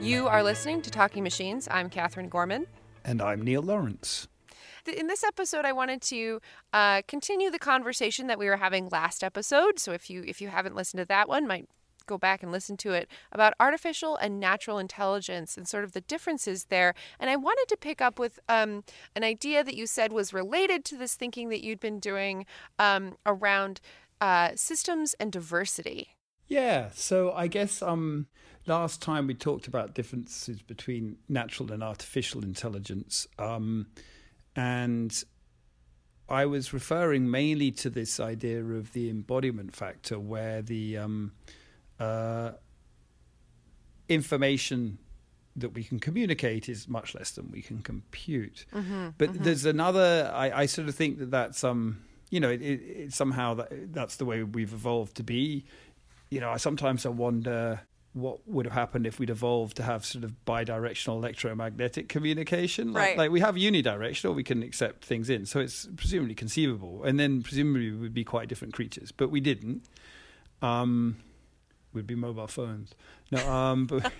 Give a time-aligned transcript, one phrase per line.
[0.00, 1.66] You are listening to Talking Machines.
[1.70, 2.68] I'm Katherine Gorman.
[3.04, 4.28] And I'm Neil Lawrence.
[4.86, 6.40] In this episode, I wanted to
[6.72, 9.80] uh, continue the conversation that we were having last episode.
[9.80, 11.68] So if you if you haven't listened to that one, might
[12.06, 16.00] go back and listen to it about artificial and natural intelligence and sort of the
[16.00, 16.94] differences there.
[17.18, 18.84] And I wanted to pick up with um,
[19.16, 22.46] an idea that you said was related to this thinking that you'd been doing
[22.78, 23.80] um, around
[24.20, 26.14] uh, systems and diversity.
[26.46, 28.26] Yeah, so I guess um,
[28.68, 33.86] last time we talked about differences between natural and artificial intelligence, um,
[34.54, 35.24] and
[36.28, 41.32] I was referring mainly to this idea of the embodiment factor, where the um,
[41.98, 42.52] uh,
[44.08, 44.98] information
[45.56, 48.66] that we can communicate is much less than we can compute.
[48.72, 49.42] Mm-hmm, but mm-hmm.
[49.42, 50.30] there's another.
[50.34, 53.92] I, I, sort of think that that's um, you know, it, it, it somehow that,
[53.92, 55.64] that's the way we've evolved to be.
[56.30, 57.80] You know, I sometimes I wonder
[58.12, 62.92] what would have happened if we'd evolved to have sort of bidirectional electromagnetic communication.
[62.92, 63.18] Like, right.
[63.18, 67.42] like we have unidirectional, we can accept things in, so it's presumably conceivable, and then
[67.42, 69.84] presumably we would be quite different creatures, but we didn't.
[70.62, 71.16] Um,
[71.92, 72.94] we'd be mobile phones.
[73.30, 74.12] No, um, but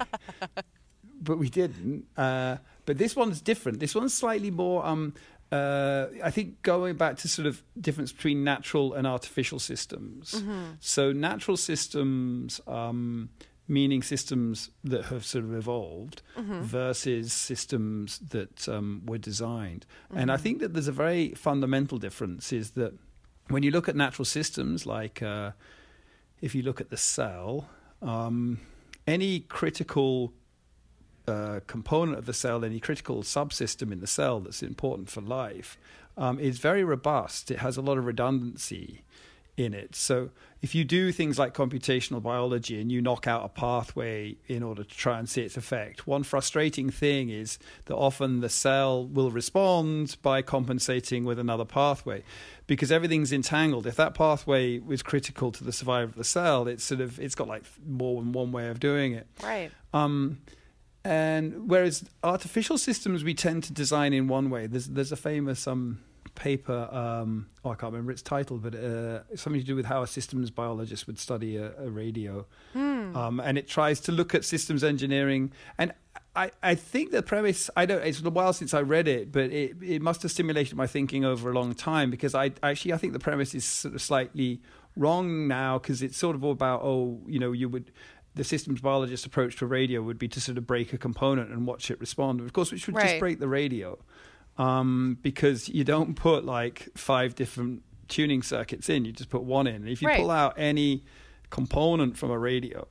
[1.21, 2.07] but we didn't.
[2.17, 3.81] Uh, but this one's different.
[3.81, 4.85] This one's slightly more.
[4.87, 5.15] Um,
[5.51, 10.33] uh, I think going back to sort of difference between natural and artificial systems.
[10.33, 10.63] Mm-hmm.
[10.81, 13.31] So natural systems, um,
[13.69, 16.63] meaning systems that have sort of evolved, mm-hmm.
[16.63, 19.87] versus systems that um, were designed.
[19.87, 20.19] Mm-hmm.
[20.19, 20.43] And I mm-hmm.
[20.43, 22.53] think that there's a very fundamental difference.
[22.53, 22.95] Is that
[23.49, 25.53] when you look at natural systems, like uh,
[26.41, 27.69] if you look at the cell,
[28.03, 28.61] um,
[29.07, 30.33] any critical
[31.27, 35.79] uh, component of the cell, any critical subsystem in the cell that's important for life,
[36.17, 37.51] um, is very robust.
[37.51, 39.03] It has a lot of redundancy
[39.59, 39.97] in it.
[39.97, 40.31] So
[40.63, 44.85] if you do things like computational biology and you knock out a pathway in order
[44.85, 49.33] to try and see its effect, one frustrating thing is that often the cell will
[49.33, 52.23] respond by compensating with another pathway
[52.69, 53.85] because everything's entangled.
[53.85, 57.35] If that pathway was critical to the survival of the cell, it's sort of it's
[57.35, 59.27] got like more than one way of doing it.
[59.43, 59.73] Right.
[59.93, 60.39] Um,
[61.05, 64.69] and whereas artificial systems we tend to design in one way.
[64.69, 66.01] There's there's a famous um
[66.39, 66.89] paper.
[66.91, 70.07] Um, oh, I can't remember its title, but uh, something to do with how a
[70.07, 73.15] systems biologist would study a, a radio, hmm.
[73.15, 75.53] um, and it tries to look at systems engineering.
[75.77, 75.93] And
[76.35, 77.69] I, I think the premise.
[77.77, 78.03] I don't.
[78.03, 81.25] It's a while since I read it, but it it must have stimulated my thinking
[81.25, 84.63] over a long time because I actually I think the premise is sort of slightly
[84.97, 87.93] wrong now because it's sort of all about oh you know you would
[88.35, 91.51] the systems biologist approach to a radio would be to sort of break a component
[91.51, 92.41] and watch it respond.
[92.41, 93.09] Of course, which would right.
[93.09, 93.99] just break the radio
[94.59, 99.05] um, because you don't put like five different tuning circuits in.
[99.05, 99.77] You just put one in.
[99.77, 100.21] And if you right.
[100.21, 101.05] pull out any
[101.51, 102.87] component from a radio,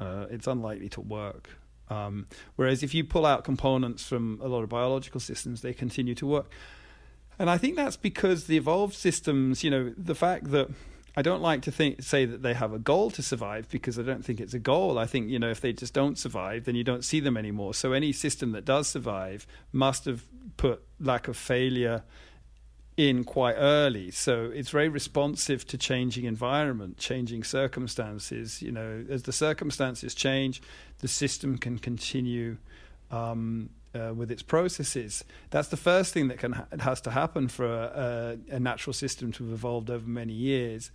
[0.00, 1.50] uh, it's unlikely to work.
[1.88, 2.26] Um,
[2.56, 6.26] whereas if you pull out components from a lot of biological systems, they continue to
[6.26, 6.50] work.
[7.38, 10.70] And I think that's because the evolved systems, you know, the fact that
[11.16, 14.02] I don't like to think say that they have a goal to survive because I
[14.02, 14.98] don't think it's a goal.
[14.98, 17.72] I think you know if they just don't survive, then you don't see them anymore.
[17.72, 20.24] So any system that does survive must have
[20.58, 22.02] put lack of failure
[22.96, 24.10] in quite early.
[24.10, 28.60] So it's very responsive to changing environment, changing circumstances.
[28.60, 30.60] You know, as the circumstances change,
[31.00, 32.58] the system can continue
[33.10, 35.24] um, uh, with its processes.
[35.50, 38.92] That's the first thing that can ha- has to happen for a, a, a, natural
[38.92, 40.90] system to have evolved over many years.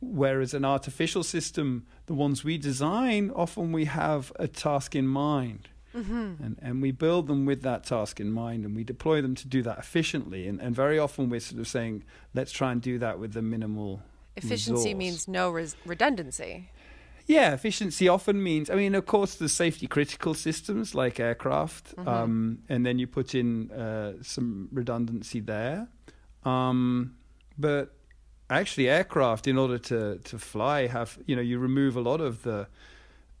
[0.00, 5.68] Whereas an artificial system, the ones we design, often we have a task in mind.
[5.94, 6.42] Mm-hmm.
[6.42, 9.46] And, and we build them with that task in mind and we deploy them to
[9.46, 10.48] do that efficiently.
[10.48, 12.04] And, and very often we're sort of saying,
[12.34, 14.02] let's try and do that with the minimal.
[14.36, 14.94] Efficiency resource.
[14.96, 16.70] means no res- redundancy.
[17.26, 18.70] Yeah, efficiency often means.
[18.70, 22.08] I mean, of course, there's safety critical systems like aircraft, mm-hmm.
[22.08, 25.88] um, and then you put in uh, some redundancy there.
[26.44, 27.14] Um,
[27.58, 27.94] but
[28.50, 32.42] actually, aircraft, in order to to fly, have you know you remove a lot of
[32.42, 32.68] the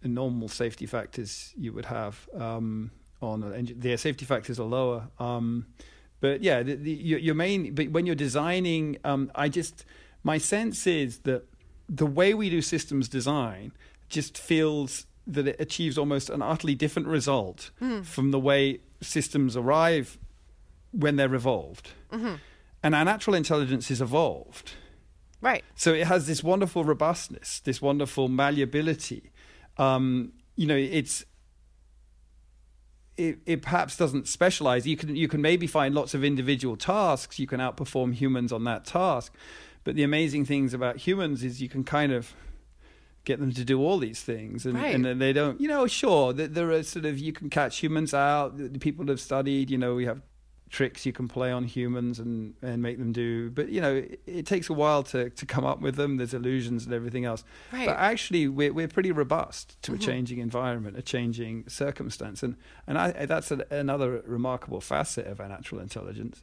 [0.04, 2.90] normal safety factors you would have um,
[3.20, 3.80] on an engine.
[3.80, 5.08] The safety factors are lower.
[5.18, 5.66] Um,
[6.20, 7.74] but yeah, the, the, your, your, main.
[7.74, 9.84] But when you're designing, um, I just
[10.22, 11.44] my sense is that
[11.88, 13.72] the way we do systems design
[14.08, 18.04] just feels that it achieves almost an utterly different result mm.
[18.04, 20.18] from the way systems arrive
[20.90, 21.90] when they're evolved.
[22.12, 22.34] Mm-hmm.
[22.82, 24.72] And our natural intelligence is evolved.
[25.40, 25.64] Right.
[25.74, 29.30] So it has this wonderful robustness, this wonderful malleability.
[29.76, 31.24] Um, you know, it's
[33.16, 34.86] it, it perhaps doesn't specialize.
[34.86, 37.38] You can you can maybe find lots of individual tasks.
[37.38, 39.34] You can outperform humans on that task,
[39.84, 42.34] but the amazing things about humans is you can kind of
[43.24, 44.94] get them to do all these things and, Right.
[44.94, 48.56] and they don't you know sure there are sort of you can catch humans out
[48.58, 50.20] the people have studied you know we have
[50.70, 54.20] tricks you can play on humans and and make them do but you know it,
[54.26, 57.44] it takes a while to to come up with them there's illusions and everything else
[57.72, 57.86] Right.
[57.86, 59.96] but actually we're we're pretty robust to Mhm.
[59.96, 62.56] a changing environment a changing circumstance and
[62.88, 66.42] and I that's a, another remarkable facet of our natural intelligence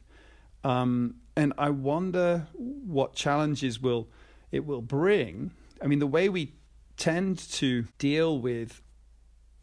[0.64, 4.08] um, and I wonder what challenges will
[4.50, 5.52] it will bring.
[5.82, 6.54] I mean, the way we
[6.96, 8.82] tend to deal with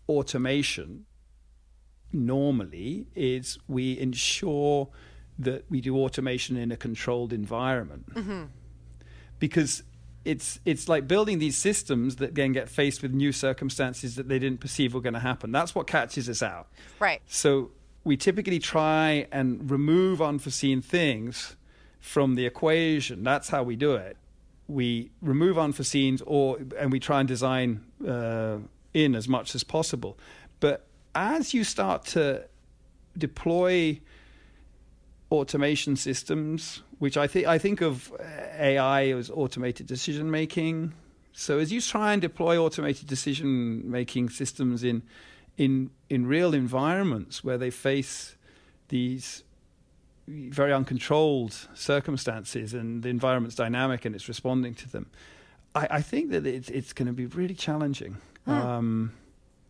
[0.10, 1.06] automation
[2.12, 4.90] normally is we ensure
[5.38, 8.46] that we do automation in a controlled environment hmm
[9.40, 9.84] because
[10.26, 14.40] it's it's like building these systems that then get faced with new circumstances that they
[14.40, 15.52] didn't perceive were going to happen.
[15.52, 16.68] That's what catches us out.
[17.00, 17.22] Right.
[17.28, 17.72] So
[18.08, 21.58] we typically try and remove unforeseen things
[22.00, 23.22] from the equation.
[23.22, 24.16] That's how we do it.
[24.70, 28.60] We remove unforeseens, or and we try and design uh,
[28.94, 30.18] in as much as possible.
[30.62, 32.46] But as you start to
[33.18, 34.00] deploy
[35.30, 38.24] automation systems, which I think I think of uh,
[38.58, 40.94] AI as automated decision making.
[41.34, 45.04] So as you try and deploy automated decision making systems in
[45.58, 48.36] in in real environments where they face
[48.90, 49.44] these
[50.28, 55.10] very uncontrolled circumstances and the environment's dynamic and it's responding to them,
[55.74, 58.18] I, I think that it's it's going to be really challenging.
[58.46, 58.52] Hmm.
[58.52, 59.14] Um,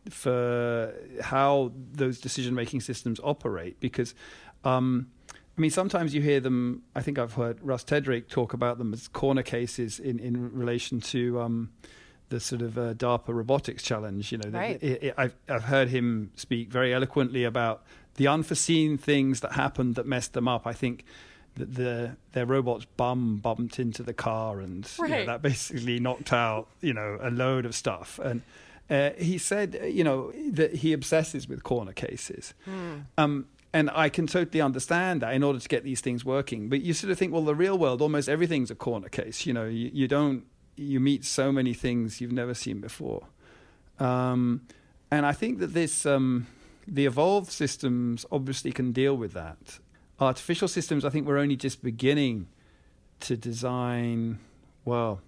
[0.09, 4.15] for how those decision making systems operate because
[4.63, 5.07] um,
[5.57, 6.83] I mean, sometimes you hear them.
[6.95, 11.01] I think I've heard Russ Tedrake talk about them as corner cases in, in relation
[11.01, 11.71] to um,
[12.29, 14.31] the sort of uh, DARPA robotics challenge.
[14.31, 14.83] You know, the- Right.
[14.83, 17.83] it- it- I've, I've heard him speak very eloquently about
[18.15, 20.65] the unforeseen things that happened that messed them up.
[20.67, 21.05] I think
[21.55, 26.31] that the their robot's bum bumped into the car, and you know, that basically knocked
[26.33, 28.19] out you know a load of stuff.
[28.23, 28.41] And
[28.89, 32.53] uh, he said, uh, you know, that he obsesses with corner cases.
[32.65, 32.95] Hmm.
[33.17, 36.69] Um, and I can totally understand that in order to get these things working.
[36.69, 39.45] But you sort of think, well, the real world, almost everything's a corner case.
[39.45, 40.45] You know, you, you don't,
[40.77, 43.23] you meet so many things you've never seen before.
[43.99, 44.61] Um,
[45.09, 46.47] and I think that this, um,
[46.87, 49.79] the evolved systems obviously can deal with that.
[50.19, 52.47] Artificial systems, I think we're only just beginning
[53.21, 54.39] to design,
[54.85, 55.21] well,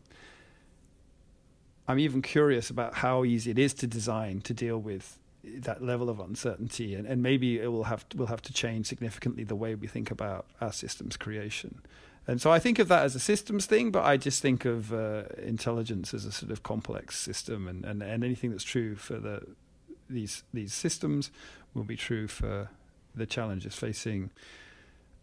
[1.88, 6.10] I'm even curious about how easy it is to design to deal with that level
[6.10, 9.56] of uncertainty, and, and maybe it will have to, we'll have to change significantly the
[9.56, 11.82] way we think about our systems creation.
[12.30, 14.94] And so I think of that as a systems thing, but I just think of
[14.94, 19.18] uh, intelligence as a sort of complex system, and, and, and anything that's true for
[19.18, 19.42] the
[20.08, 21.32] these these systems
[21.74, 22.70] will be true for
[23.16, 24.30] the challenges facing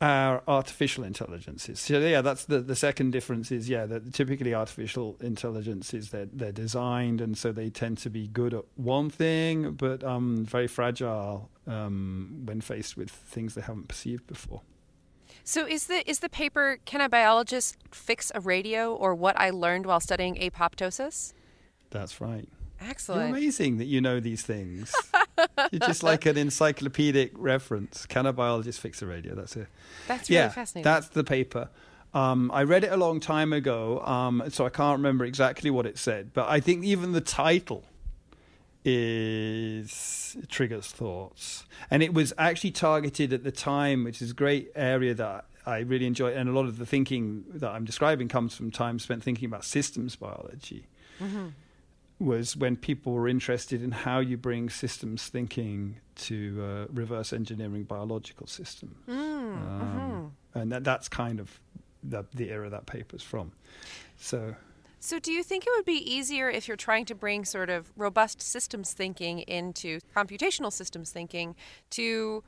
[0.00, 1.78] our artificial intelligences.
[1.78, 6.50] So yeah, that's the the second difference is yeah that typically artificial intelligences they're they're
[6.50, 11.50] designed and so they tend to be good at one thing but um very fragile
[11.68, 14.62] um when faced with things they haven't perceived before.
[15.48, 19.50] So is the is the paper can a biologist fix a radio or what I
[19.50, 21.34] learned while studying apoptosis?
[21.90, 22.48] That's right.
[22.80, 23.30] You're Excellent.
[23.30, 24.92] amazing that you know these things.
[25.70, 28.06] You're just like an encyclopedic reference.
[28.06, 29.36] Can a biologist fix a radio?
[29.36, 29.68] That's it.
[30.08, 30.82] That's really yeah, fascinating.
[30.82, 31.70] that's the paper.
[32.12, 35.86] Um, I read it a long time ago, um, so I can't remember exactly what
[35.86, 36.32] it said.
[36.32, 37.84] But I think even the title
[38.86, 44.70] is triggers thoughts, and it was actually targeted at the time, which is a great
[44.74, 46.32] area that I really enjoy.
[46.32, 49.64] And a lot of the thinking that I'm describing comes from time spent thinking about
[49.64, 50.86] systems biology
[51.20, 51.52] Mhm.
[52.18, 57.84] was when people were interested in how you bring systems thinking to uh, reverse engineering
[57.84, 58.96] biological systems.
[59.08, 59.12] Mm.
[59.82, 61.60] Um, And that, that's kind of
[62.02, 63.52] the, the era that paper's from.
[64.16, 64.54] So,
[65.06, 67.92] So, do you think it would be easier if you're trying to bring sort of
[67.94, 71.54] robust systems thinking into computational systems thinking
[71.90, 72.42] to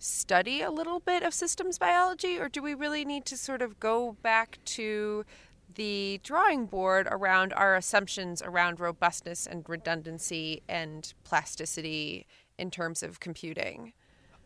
[0.00, 3.78] study a little bit of systems biology, or do we really need to sort of
[3.78, 5.24] go back to
[5.76, 12.26] the drawing board around our assumptions around robustness and redundancy and plasticity
[12.58, 13.92] in terms of computing?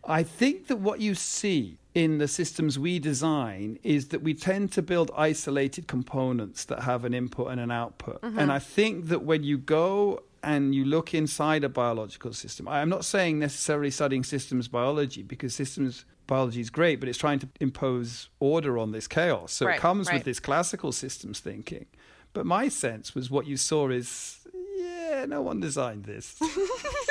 [0.07, 4.73] I think that what you see in the systems we design is that we tend
[4.73, 8.21] to build isolated components that have an input and an output.
[8.23, 8.39] Mm-hmm.
[8.39, 12.89] And I think that when you go and you look inside a biological system, I'm
[12.89, 17.49] not saying necessarily studying systems biology because systems biology is great, but it's trying to
[17.61, 19.53] impose order on this chaos.
[19.53, 20.17] So Right, it comes right.
[20.17, 21.87] with this classical systems thinking.
[22.33, 24.41] But my sense was what you saw is,
[24.77, 26.37] yeah, no one designed this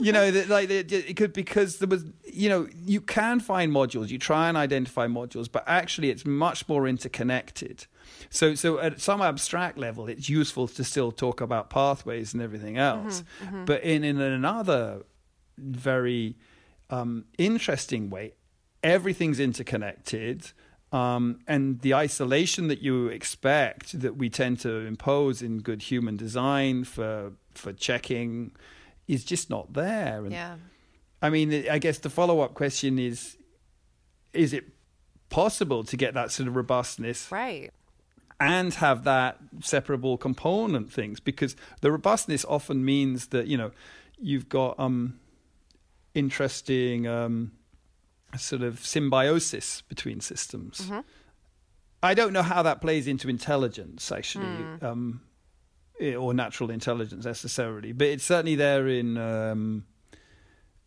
[0.00, 3.70] you know that like it, it could because there was you know, you can find
[3.70, 4.08] modules.
[4.08, 7.86] You try and identify modules, but actually, it's much more interconnected.
[8.30, 12.78] So, so at some abstract level, it's useful to still talk about pathways and everything
[12.78, 13.22] else.
[13.22, 13.64] Mm-hmm, mm-hmm.
[13.66, 15.02] But in in another
[15.58, 16.36] very
[16.88, 18.32] um, interesting way,
[18.82, 20.52] everything's interconnected.
[20.90, 26.16] Um, and the isolation that you expect that we tend to impose in good human
[26.16, 28.52] design for for checking
[29.08, 30.18] is just not there.
[30.24, 30.56] And yeah.
[31.20, 33.36] I mean, I guess the follow up question is:
[34.32, 34.64] Is it
[35.28, 37.70] possible to get that sort of robustness, right?
[38.40, 43.70] And have that separable component things because the robustness often means that you know
[44.18, 45.20] you've got um
[46.14, 47.52] interesting um
[48.36, 50.82] sort of symbiosis between systems.
[50.82, 51.00] Mm-hmm.
[52.02, 54.82] I don't know how that plays into intelligence, actually, mm.
[54.82, 55.20] um,
[56.00, 59.84] or natural intelligence necessarily, but it's certainly there in um,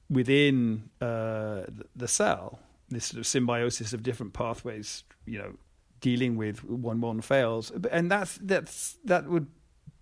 [0.09, 1.63] within uh,
[1.95, 2.59] the cell.
[2.89, 5.53] This sort of symbiosis of different pathways, you know,
[6.01, 9.47] dealing with when one fails, and that's that's that would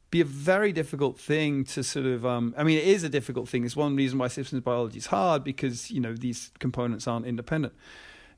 [0.10, 3.50] be a very difficult thing to sort of um, I mean it is a difficult
[3.50, 3.66] thing.
[3.66, 7.74] It's one reason why systems biology is hard because you know these components aren't independent.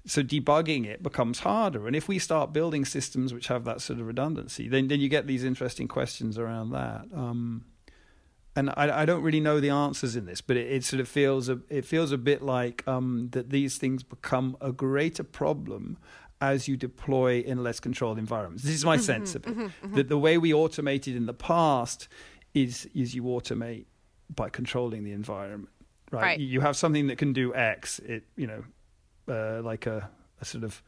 [0.08, 1.88] So debugging it becomes harder.
[1.88, 5.10] And if we start building systems which have that sort of redundancy, then then you
[5.10, 7.06] get these interesting questions around that.
[7.14, 7.66] Um,
[8.56, 11.10] and I, I, don't really know the answers in this, but it, it, sort of
[11.10, 15.98] feels a, it feels a bit like um, that these things become a greater problem
[16.42, 18.64] as you deploy in less controlled environments.
[18.64, 19.50] This is my mm-hmm, sense of it.
[19.50, 19.96] Mm-hmm, mm-hmm.
[19.96, 22.08] That the way we automated in the past
[22.54, 23.86] is is you automate
[24.34, 25.70] by controlling the environment.
[26.12, 26.22] Right.
[26.22, 26.40] right.
[26.40, 28.00] You have something that can do X.
[28.00, 28.64] It you know,
[29.28, 30.10] uh, like a,
[30.42, 30.82] a sort of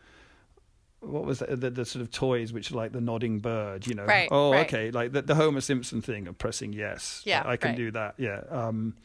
[1.00, 3.94] what was that, the, the, sort of toys which are like the nodding bird, you
[3.94, 4.06] know?
[4.06, 4.66] Right, oh, right.
[4.66, 7.22] okay, like the, the Homer Simpson thing of pressing yes.
[7.26, 7.78] Yeah, I can right.
[7.78, 8.16] do that.
[8.18, 8.42] Yeah.
[8.50, 8.96] Um,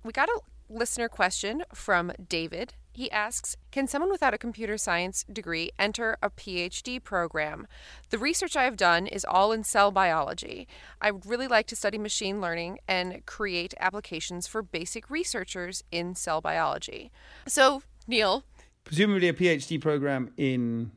[0.03, 2.73] We got a listener question from David.
[2.91, 7.67] He asks Can someone without a computer science degree enter a PhD program?
[8.09, 10.67] The research I have done is all in cell biology.
[10.99, 16.15] I would really like to study machine learning and create applications for basic researchers in
[16.15, 17.11] cell biology.
[17.45, 18.43] So, Neil.
[18.85, 20.89] Presumably a PhD program in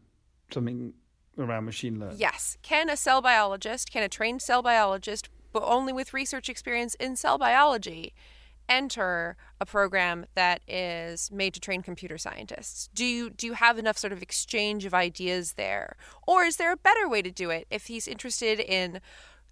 [0.52, 0.94] something
[1.38, 2.18] around machine learning.
[2.18, 2.58] Yes.
[2.62, 7.16] Can a cell biologist, can a trained cell biologist, but only with research experience in
[7.16, 8.14] cell biology,
[8.68, 12.88] enter a program that is made to train computer scientists?
[12.94, 15.96] Do you do you have enough sort of exchange of ideas there?
[16.26, 19.00] Or is there a better way to do it if he's interested in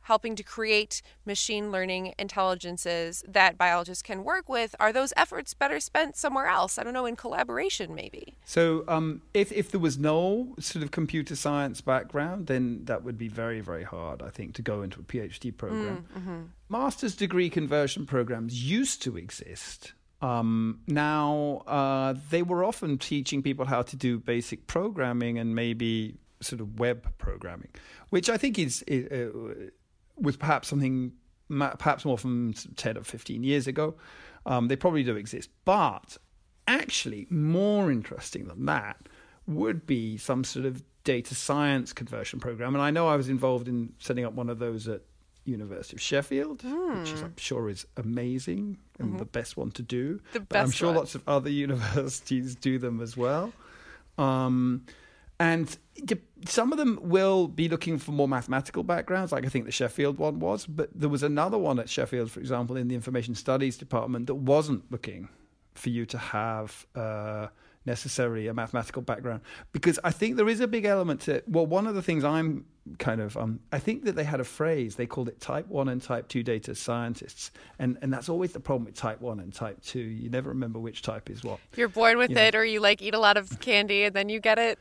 [0.02, 5.80] helping to create machine learning intelligences that biologists can work with, are those efforts better
[5.80, 6.78] spent somewhere else?
[6.78, 8.36] I don't know, in collaboration maybe.
[8.44, 13.18] So, um, if if there was no sort of computer science background, then that would
[13.18, 16.06] be very very hard, I think, to go into a PhD program.
[16.14, 16.40] Mm, mm-hmm.
[16.68, 19.92] Master's degree conversion programs used to exist.
[20.22, 26.18] Um, now, uh, they were often teaching people how to do basic programming and maybe
[26.40, 27.70] sort of web programming,
[28.10, 29.70] which I think is, uh,
[30.20, 31.12] was perhaps something
[31.78, 33.94] perhaps more from 10 or 15 years ago.
[34.46, 35.50] Um, they probably do exist.
[35.64, 36.16] But
[36.68, 38.96] actually, more interesting than that
[39.46, 42.74] would be some sort of data science conversion program.
[42.74, 45.02] And I know I was involved in setting up one of those at
[45.44, 47.00] University of Sheffield, mm.
[47.00, 49.18] which I'm sure is amazing and mm-hmm.
[49.18, 50.20] the best one to do.
[50.32, 50.96] The best I'm sure one.
[50.96, 53.52] lots of other universities do them as well.
[54.18, 54.84] Um,
[55.40, 55.76] and
[56.46, 60.18] some of them will be looking for more mathematical backgrounds, like I think the Sheffield
[60.18, 60.66] one was.
[60.66, 64.34] But there was another one at Sheffield, for example, in the information studies department that
[64.34, 65.30] wasn't looking
[65.74, 67.46] for you to have uh,
[67.86, 69.40] necessarily a mathematical background.
[69.72, 72.66] Because I think there is a big element to, well, one of the things I'm
[72.98, 75.88] kind of, um, I think that they had a phrase, they called it type 1
[75.88, 77.50] and type 2 data scientists.
[77.78, 79.98] And, and that's always the problem with type 1 and type 2.
[79.98, 81.60] You never remember which type is what.
[81.76, 82.60] You're born with you it, know.
[82.60, 84.78] or you like eat a lot of candy and then you get it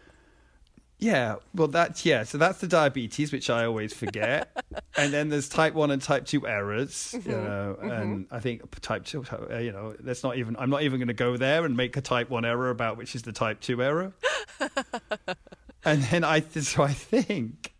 [1.01, 2.23] Yeah, well, that's yeah.
[2.23, 4.51] So that's the diabetes, which I always forget,
[4.97, 7.11] and then there's type one and type two errors.
[7.13, 7.31] You Mm-hmm.
[7.31, 9.23] know, and I think type two.
[9.31, 10.57] uh, You know, that's not even.
[10.59, 13.15] I'm not even going to go there and make a type one error about which
[13.15, 14.11] is the type two error.
[15.85, 17.73] and then I, so I think,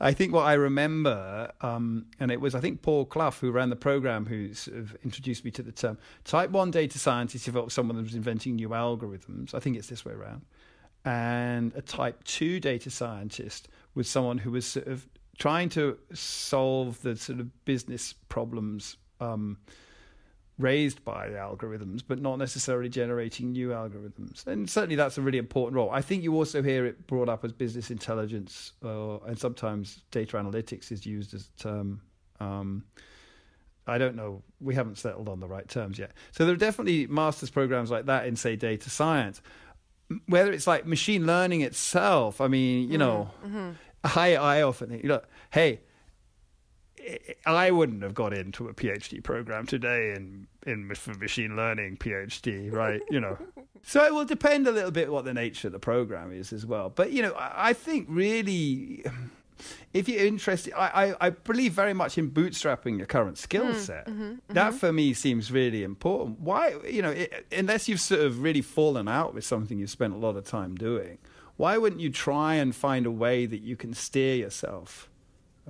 [0.00, 3.70] I think what I remember, um, and it was I think Paul Clough who ran
[3.70, 7.48] the program who sort of introduced me to the term type one data scientist.
[7.48, 10.42] If was someone that was inventing new algorithms, I think it's this way around
[11.04, 17.00] and a type 2 data scientist was someone who was sort of trying to solve
[17.02, 19.56] the sort of business problems um,
[20.58, 24.46] raised by the algorithms, but not necessarily generating new algorithms.
[24.46, 25.90] And certainly that's a really important role.
[25.90, 30.36] I think you also hear it brought up as business intelligence, uh, and sometimes data
[30.36, 32.02] analytics is used as a term.
[32.38, 32.84] Um,
[33.86, 34.42] I don't know.
[34.60, 36.12] We haven't settled on the right terms yet.
[36.32, 39.40] So there are definitely master's programs like that in, say, data science
[40.26, 43.00] whether it's like machine learning itself, I mean, you mm.
[43.00, 43.70] know, mm-hmm.
[44.04, 45.80] I I often think, know, hey,
[47.46, 52.72] I wouldn't have got into a PhD program today in in for machine learning PhD,
[52.72, 53.00] right?
[53.10, 53.38] You know,
[53.82, 56.66] so it will depend a little bit what the nature of the program is as
[56.66, 56.90] well.
[56.90, 59.04] But you know, I, I think really.
[59.92, 64.08] If you're interested, I, I, I believe very much in bootstrapping your current skill set.
[64.48, 66.40] That for me seems really important.
[66.40, 70.14] Why, you know, it, unless you've sort of really fallen out with something you've spent
[70.14, 71.18] a lot of time doing,
[71.56, 75.10] why wouldn't you try and find a way that you can steer yourself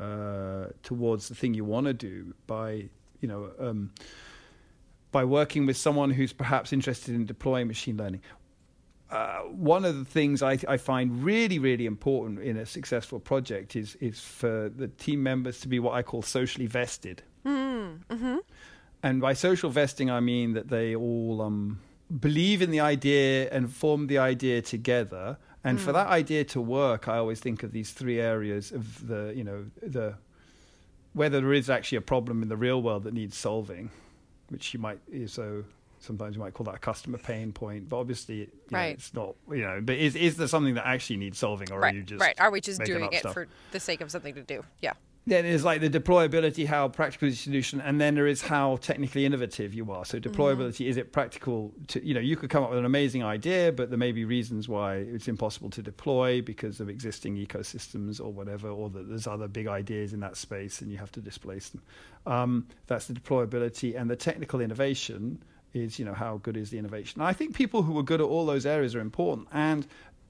[0.01, 2.89] uh, towards the thing you want to do by,
[3.21, 3.91] you know, um,
[5.11, 8.21] by working with someone who's perhaps interested in deploying machine learning?
[9.11, 13.75] Uh, one of the things I, I, find really, really important in a successful project
[13.75, 17.23] is is for the team members to be what I call socially vested.
[17.45, 18.37] Mm-hmm.
[19.03, 21.81] And by social vesting, I mean that they all um,
[22.21, 25.39] believe in the idea and form the idea together.
[25.65, 25.83] And mm.
[25.83, 29.45] for that idea to work, I always think of these three areas of the, you
[29.45, 30.15] know, the
[31.13, 33.91] whether there is actually a problem in the real world that needs solving,
[34.49, 35.65] which you might so
[36.01, 38.89] sometimes you might call that a customer pain point, but obviously you right.
[38.89, 39.35] know, it's not.
[39.51, 41.95] You know, but is is there something that actually needs solving, or right.
[41.95, 42.39] are you just right?
[42.41, 43.35] Are we just doing it stuff?
[43.35, 44.65] for the sake of something to do?
[44.81, 44.95] Yeah.
[45.27, 48.77] Then there's like the deployability, how practical is the solution, and then there is how
[48.77, 50.05] technically innovative you are.
[50.05, 50.91] So deployability, mm-hmm.
[50.91, 53.91] is it practical to you know, you could come up with an amazing idea, but
[53.91, 58.71] there may be reasons why it's impossible to deploy because of existing ecosystems or whatever,
[58.71, 61.83] or that there's other big ideas in that space and you have to displace them.
[62.27, 66.79] Um, that's the deployability and the technical innovation is you know how good is the
[66.79, 67.21] innovation.
[67.21, 69.87] I think people who are good at all those areas are important and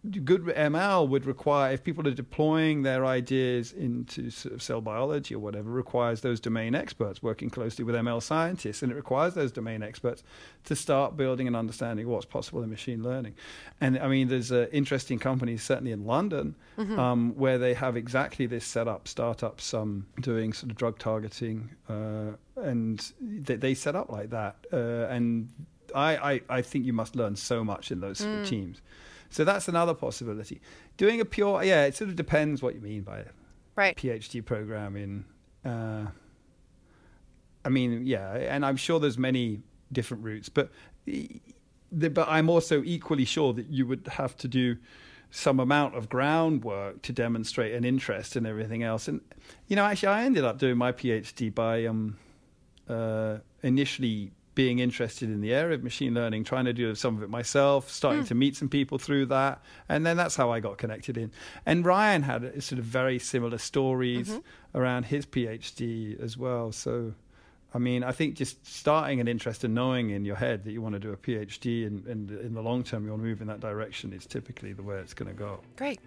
[0.09, 5.35] good ML would require if people are deploying their ideas into sort of cell biology
[5.35, 9.53] or whatever requires those domain experts working closely with ML scientists and it requires those
[9.53, 10.23] domain experts
[10.65, 13.35] to start building and understanding what's possible in machine learning
[13.83, 16.99] and I mean there's uh, interesting companies certainly in London mm-hmm.
[16.99, 21.69] um, where they have exactly this set up startups um, doing sort of drug targeting
[21.91, 25.51] uh, and they, they, set up like that uh, and
[25.95, 28.47] I, I, I think you must learn so much in those mm.
[28.47, 28.81] teams
[29.31, 30.61] so that's another possibility.
[30.97, 33.33] Doing a pure, yeah, it sort of depends what you mean by it.
[33.77, 33.97] Right.
[33.97, 35.25] PhD program in,
[35.65, 36.07] uh,
[37.65, 39.63] I mean, yeah, and I'm sure there's many
[39.93, 40.71] different routes, but
[41.05, 44.77] the, but I'm also equally sure that you would have to do
[45.31, 49.09] some amount of groundwork to demonstrate an interest and everything else.
[49.09, 49.21] And
[49.69, 52.17] you know, actually, I ended up doing my PhD by um,
[52.89, 57.23] uh, initially being interested in the area of machine learning, trying to do some of
[57.23, 58.29] it myself, starting mm.
[58.29, 61.31] to meet some people through that, and then that's how I got connected in.
[61.67, 64.79] And Ryan had sort of very similar stories mm-hmm.
[64.79, 66.73] around his PhD as well.
[66.73, 67.15] So,
[67.73, 70.83] I mean, I think just starting an interest and knowing in your head that you
[70.83, 73.41] want to do a PhD and, and in the long term you want to move
[73.41, 75.61] in that direction is typically the way it's going to go.
[75.77, 76.01] Great.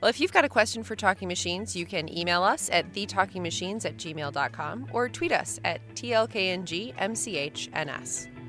[0.00, 3.84] Well, if you've got a question for Talking Machines, you can email us at thetalkingmachines
[3.84, 8.39] at gmail.com or tweet us at TLKNGMCHNS.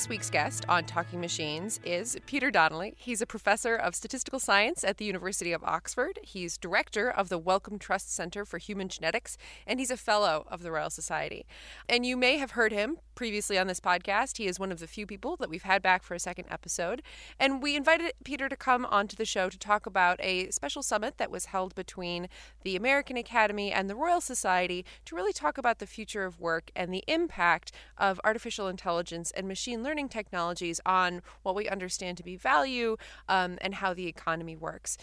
[0.00, 2.94] This week's guest on Talking Machines is Peter Donnelly.
[2.96, 6.18] He's a professor of statistical science at the University of Oxford.
[6.22, 9.36] He's director of the Wellcome Trust Center for Human Genetics,
[9.66, 11.44] and he's a fellow of the Royal Society.
[11.86, 14.38] And you may have heard him previously on this podcast.
[14.38, 17.02] He is one of the few people that we've had back for a second episode.
[17.38, 21.18] And we invited Peter to come onto the show to talk about a special summit
[21.18, 22.30] that was held between
[22.62, 26.70] the American Academy and the Royal Society to really talk about the future of work
[26.74, 32.22] and the impact of artificial intelligence and machine learning technologies on what we understand to
[32.22, 32.96] be value
[33.28, 34.98] um, and how the economy works.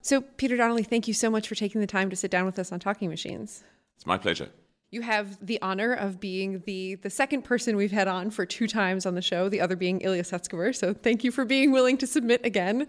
[0.00, 2.58] So, Peter Donnelly, thank you so much for taking the time to sit down with
[2.58, 3.64] us on Talking Machines.
[3.96, 4.48] It's my pleasure.
[4.90, 8.66] You have the honor of being the the second person we've had on for two
[8.66, 10.74] times on the show, the other being Ilya Sutskever.
[10.74, 12.86] So thank you for being willing to submit again.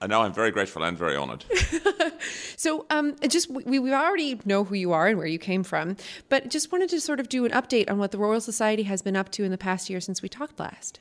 [0.00, 1.44] I know I'm very grateful and very honored.
[2.56, 5.96] so, um, just we, we already know who you are and where you came from,
[6.28, 9.00] but just wanted to sort of do an update on what the Royal Society has
[9.00, 11.00] been up to in the past year since we talked last.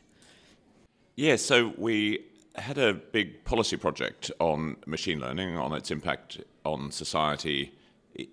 [1.15, 6.89] Yeah, so we had a big policy project on machine learning, on its impact on
[6.89, 7.73] society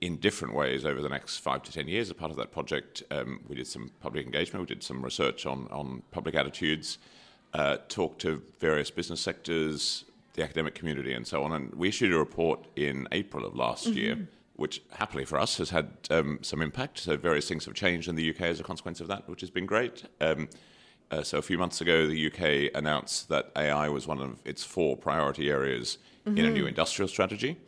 [0.01, 2.09] in different ways over the next five to ten years.
[2.09, 5.45] As part of that project, um, we did some public engagement, we did some research
[5.45, 6.99] on, on public attitudes,
[7.55, 11.53] uh, talked to various business sectors, the academic community, and so on.
[11.53, 13.99] And we issued a report in April of last mm-hmm.
[13.99, 16.99] year, which happily for us has had um, some impact.
[16.99, 19.51] So various things have changed in the UK as a consequence of that, which has
[19.51, 20.05] been great.
[20.21, 20.49] Um,
[21.11, 24.65] uh, so a few months ago, the UK announced that AI was one of its
[24.65, 26.39] four priority areas mm-hmm.
[26.39, 26.69] in a new mm-hmm.
[26.69, 27.59] industrial strategy.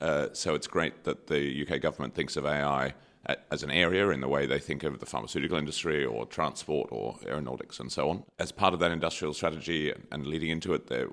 [0.00, 2.94] Uh, so it's great that the UK government thinks of AI
[3.50, 7.16] as an area in the way they think of the pharmaceutical industry or transport or
[7.26, 8.24] aeronautics and so on.
[8.38, 11.08] As part of that industrial strategy and leading into it, there,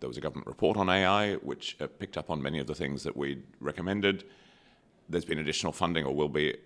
[0.00, 2.74] there was a government report on AI which uh, picked up on many of the
[2.74, 4.24] things that we recommended.
[5.08, 6.56] There's been additional funding or will be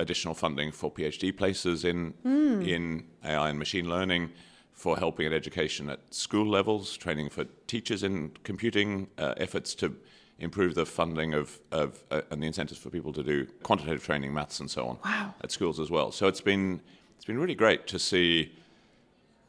[0.00, 2.66] additional funding for PhD places in mm.
[2.66, 4.30] in AI and machine learning,
[4.72, 9.96] for helping at education at school levels, training for teachers in computing, uh, efforts to
[10.38, 14.34] improve the funding of, of uh, and the incentives for people to do quantitative training,
[14.34, 15.34] maths, and so on wow.
[15.42, 16.10] at schools as well.
[16.10, 16.80] So it's been
[17.16, 18.52] it's been really great to see.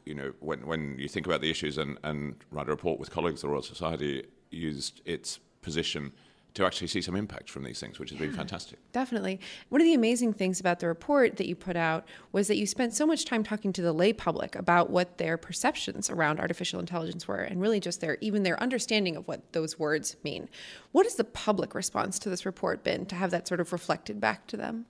[0.05, 3.11] You know, when when you think about the issues and and write a report with
[3.11, 6.13] colleagues, the Royal Society used its position
[6.53, 8.77] to actually see some impact from these things, which has yeah, been fantastic.
[8.91, 9.39] Definitely.
[9.69, 12.67] One of the amazing things about the report that you put out was that you
[12.67, 16.79] spent so much time talking to the lay public about what their perceptions around artificial
[16.79, 20.47] intelligence were and really just their even their understanding of what those words mean.
[20.91, 24.21] What has the public response to this report been to have that sort of reflected
[24.21, 24.85] back to them?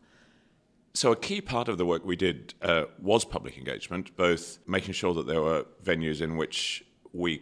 [0.96, 4.94] So, a key part of the work we did uh, was public engagement, both making
[4.94, 7.42] sure that there were venues in which we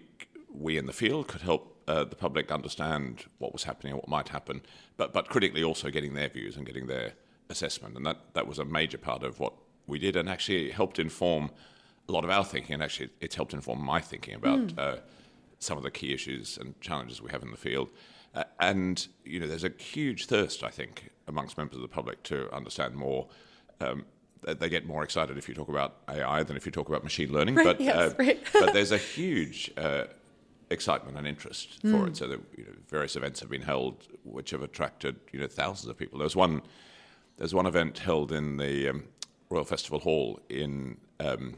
[0.54, 4.08] we in the field could help uh, the public understand what was happening and what
[4.08, 4.62] might happen,
[4.98, 7.14] but, but critically also getting their views and getting their
[7.50, 7.96] assessment.
[7.96, 9.54] And that, that was a major part of what
[9.88, 11.52] we did and actually helped inform
[12.08, 12.76] a lot of our thinking.
[12.76, 14.80] And actually, it's helped inform my thinking about mm.
[14.80, 14.98] uh,
[15.60, 17.90] some of the key issues and challenges we have in the field.
[18.34, 22.24] Uh, and, you know, there's a huge thirst, I think, amongst members of the public
[22.24, 23.28] to understand more.
[23.80, 24.06] Um,
[24.44, 27.32] they get more excited if you talk about AI than if you talk about machine
[27.32, 27.56] learning.
[27.56, 28.40] Right, but, yes, uh, right.
[28.54, 30.06] but there's a huge uh,
[30.72, 31.92] excitement and interest mm.
[31.92, 32.14] for it.
[32.14, 32.18] Mm.
[32.18, 35.90] So the, you know, various events have been held, which have attracted you know thousands
[35.90, 36.20] of people.
[36.20, 36.62] There's one
[37.38, 39.04] there's one event held in the um,
[39.50, 41.58] Royal Festival Hall in um,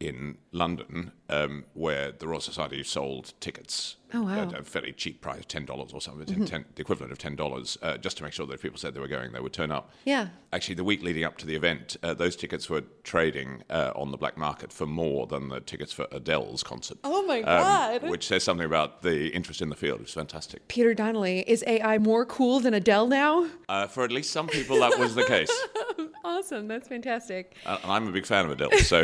[0.00, 4.42] in London um, where the Royal Society sold tickets oh, wow.
[4.42, 6.44] at a fairly cheap price, ten dollars or something, mm-hmm.
[6.44, 8.94] 10, the equivalent of ten dollars, uh, just to make sure that if people said
[8.94, 9.90] they were going, they would turn up.
[10.04, 10.28] Yeah.
[10.52, 14.10] Actually, the week leading up to the event, uh, those tickets were trading uh, on
[14.10, 16.98] the black market for more than the tickets for Adele's concert.
[17.04, 18.02] Oh my um, god!
[18.10, 20.00] which says something about the interest in the field.
[20.00, 20.66] It's fantastic.
[20.68, 23.48] Peter Donnelly, is AI more cool than Adele now?
[23.68, 25.50] Uh, for at least some people, that was the case.
[26.24, 26.68] awesome!
[26.68, 27.56] That's fantastic.
[27.66, 29.02] And I'm a big fan of Adele, so.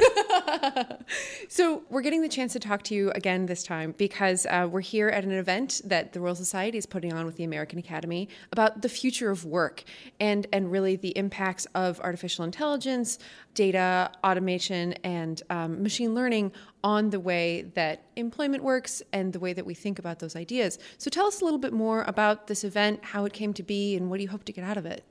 [1.49, 4.83] so we're getting the chance to talk to you again this time because uh, we're
[4.83, 8.29] here at an event that the Royal Society is putting on with the American Academy
[8.53, 9.83] about the future of work
[10.21, 13.19] and and really the impacts of artificial intelligence,
[13.55, 16.53] data, automation, and um, machine learning
[16.85, 20.79] on the way that employment works and the way that we think about those ideas.
[20.99, 23.97] So tell us a little bit more about this event, how it came to be,
[23.97, 25.03] and what do you hope to get out of it?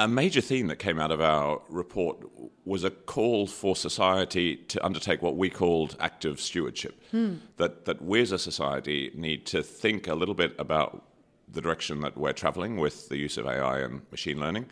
[0.00, 2.24] A major theme that came out of our report
[2.64, 6.98] was a call for society to undertake what we called active stewardship.
[7.10, 7.34] Hmm.
[7.58, 11.04] That, that we as a society need to think a little bit about
[11.52, 14.70] the direction that we're traveling with the use of AI and machine learning,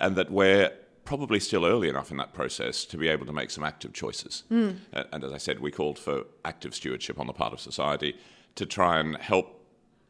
[0.00, 0.72] and that we're
[1.04, 4.42] probably still early enough in that process to be able to make some active choices.
[4.50, 4.78] Mm.
[5.12, 8.16] And as I said, we called for active stewardship on the part of society
[8.56, 9.60] to try and help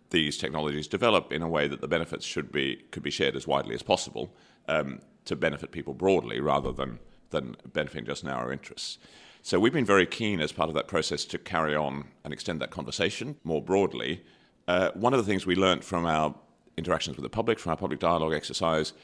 [0.09, 3.46] these technologies develop in a way that the benefits should be could be shared as
[3.46, 4.33] widely as possible
[4.68, 6.98] um, to benefit people broadly rather than
[7.31, 8.98] than benefiting just narrow interests.
[9.42, 12.61] So we've been very keen as part of that process to carry on and extend
[12.62, 14.22] that conversation more broadly.
[14.66, 16.35] Uh, one of the things we learned from our
[16.77, 18.94] interactions with the public, from our public dialogue exercise,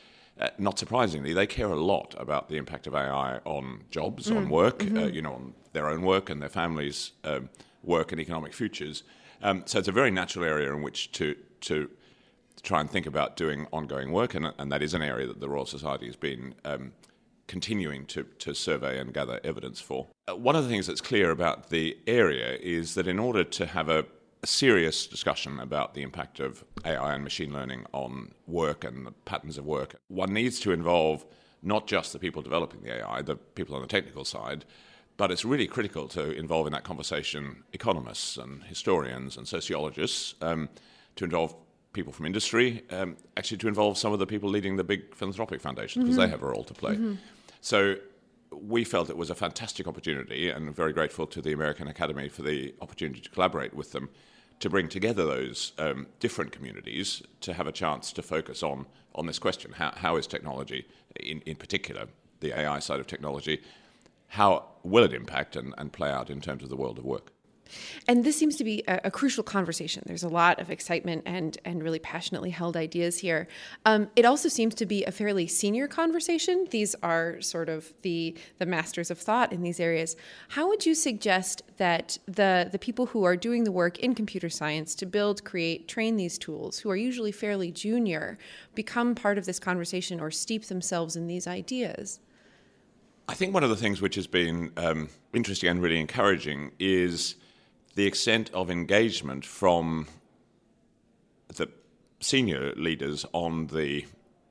[0.40, 4.36] uh, not surprisingly, they care a lot about the impact of AI on jobs, mm.
[4.36, 4.96] on work, mm-hmm.
[4.96, 7.50] uh, you know, on their own work and their families' um,
[7.82, 9.02] work and economic futures.
[9.42, 11.90] Um, so it's a very natural area in which to to
[12.62, 15.48] try and think about doing ongoing work, and, and that is an area that the
[15.48, 16.92] Royal Society has been um,
[17.46, 20.06] continuing to, to survey and gather evidence for.
[20.28, 23.66] Uh, one of the things that's clear about the area is that in order to
[23.66, 24.04] have a
[24.42, 29.12] a serious discussion about the impact of AI and machine learning on work and the
[29.12, 29.96] patterns of work.
[30.08, 31.26] One needs to involve
[31.62, 34.64] not just the people developing the AI, the people on the technical side,
[35.18, 40.70] but it's really critical to involve in that conversation economists and historians and sociologists, um,
[41.16, 41.54] to involve
[41.92, 45.60] people from industry, um, actually to involve some of the people leading the big philanthropic
[45.60, 46.26] foundations, because mm-hmm.
[46.26, 46.94] they have a role to play.
[46.94, 47.14] Mm-hmm.
[47.60, 47.96] So
[48.52, 52.42] we felt it was a fantastic opportunity and very grateful to the American Academy for
[52.42, 54.08] the opportunity to collaborate with them
[54.60, 59.26] to bring together those um, different communities to have a chance to focus on on
[59.26, 60.86] this question: how, how is technology,
[61.18, 62.06] in in particular,
[62.40, 63.60] the AI side of technology,
[64.28, 67.32] how will it impact and, and play out in terms of the world of work?
[68.08, 70.02] And this seems to be a, a, crucial conversation.
[70.06, 73.48] There's a lot of excitement and and really passionately held ideas here.
[73.84, 76.66] Um, it also seems to be a fairly senior conversation.
[76.70, 80.16] These are sort of the the masters of thought in these areas.
[80.48, 84.48] How would you suggest that the the people who are doing the work in computer
[84.48, 88.38] science to build, create, train these tools, who are usually fairly junior,
[88.74, 92.20] become part of this conversation or steep themselves in these ideas?
[93.30, 97.36] I think one of the things which has been um, interesting and really encouraging is
[97.94, 100.06] the extent of engagement from
[101.48, 101.68] the
[102.20, 104.06] senior leaders on the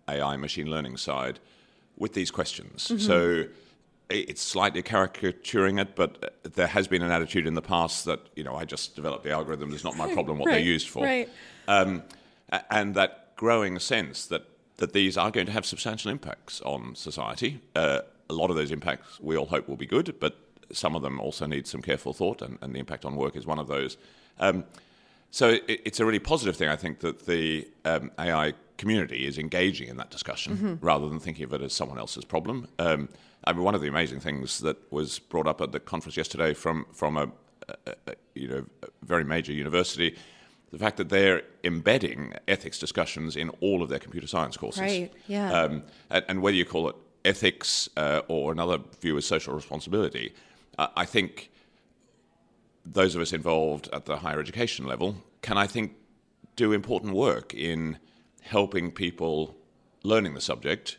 [0.08, 1.40] AI machine learning side
[1.98, 2.88] with these questions.
[2.88, 2.98] Mm-hmm.
[2.98, 3.46] So
[4.10, 8.44] it's slightly caricaturing it, but there has been an attitude in the past that you
[8.44, 9.74] know I just developed the algorithm.
[9.74, 11.30] It's not my problem what right, they're used for, right.
[11.68, 12.04] um,
[12.72, 14.46] and that growing sense that
[14.78, 17.62] that these are going to have substantial impacts on society.
[17.76, 18.00] Uh,
[18.30, 20.38] a lot of those impacts we all hope will be good, but
[20.72, 23.46] some of them also need some careful thought, and, and the impact on work is
[23.46, 23.98] one of those.
[24.40, 24.66] Um,
[25.32, 29.38] so it, it's a really positive thing, I think, that the um, AI community is
[29.38, 30.86] engaging in that discussion mm-hmm.
[30.86, 32.68] rather than thinking of it as someone else's problem.
[32.80, 33.10] Um,
[33.44, 36.54] I mean, one of the amazing things that was brought up at the conference yesterday
[36.54, 37.32] from from a,
[37.68, 40.18] a, a you know a very major university,
[40.72, 44.82] the fact that they're embedding ethics discussions in all of their computer science courses.
[44.82, 45.14] Right.
[45.28, 45.52] Yeah.
[45.52, 50.34] Um, and, and, whether you call it ethics uh, or another view as social responsibility,
[50.96, 51.52] I think
[52.86, 55.94] those of us involved at the higher education level can, I think,
[56.56, 57.98] do important work in
[58.42, 59.56] helping people
[60.04, 60.98] learning the subject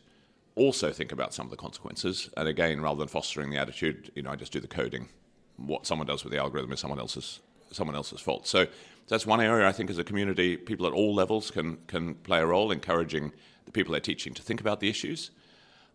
[0.55, 2.29] also think about some of the consequences.
[2.37, 5.09] And again, rather than fostering the attitude, you know, I just do the coding.
[5.57, 7.41] What someone does with the algorithm is someone else's
[7.73, 8.49] someone else's fault.
[8.49, 8.67] So
[9.09, 12.41] that's one area I think as a community, people at all levels can can play
[12.41, 13.33] a role, encouraging
[13.65, 15.31] the people they're teaching to think about the issues.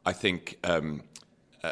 [0.06, 1.04] I think um,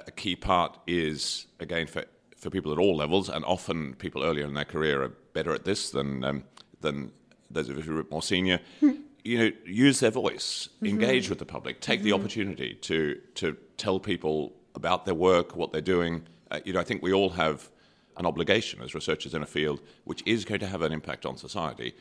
[0.08, 2.06] a key part is again for
[2.38, 5.66] for people at all levels, and often people earlier in their career are better at
[5.66, 6.44] this than um,
[6.82, 7.12] than
[7.50, 8.60] those of us who are more senior.
[9.24, 10.88] you know, use their voice, mm-hmm.
[10.88, 12.06] engage with the public, take mm-hmm.
[12.06, 16.28] the opportunity to to tell people about their work, what they're doing.
[16.52, 17.70] Uh, you know, I think we all have
[18.18, 21.36] an obligation as researchers in a field which is going to have an impact on
[21.36, 21.96] society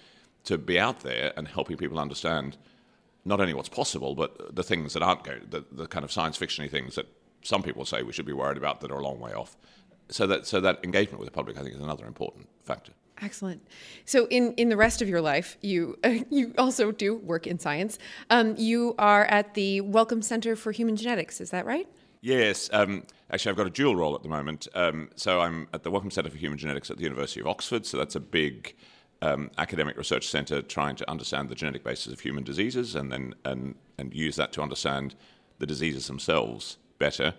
[0.45, 2.59] to be out there and helping people understand
[3.25, 6.37] not only what's possible, but the things that aren't going, the, the kind of science
[6.37, 7.07] fictiony things that
[7.43, 9.57] some people say we should be worried about that are a long way off.
[10.09, 12.93] So that so that engagement with the public, I think, is another important factor.
[13.23, 13.63] Excellent.
[14.05, 17.59] So, in, in the rest of your life, you uh, you also do work in
[17.59, 17.99] science.
[18.31, 21.41] Um, you are at the Wellcome Center for Human Genetics.
[21.41, 21.89] Is that right?
[22.21, 22.69] Yes.
[22.73, 24.69] Um, actually, I've got a dual role at the moment.
[24.75, 27.87] Um, so, I'm at the Wellcome Center for Human Genetics at the University of Oxford.
[27.87, 28.75] So, that's a big
[29.23, 33.35] um, academic research center trying to understand the genetic basis of human diseases and then
[33.45, 35.15] and and use that to understand
[35.59, 37.35] the diseases themselves better.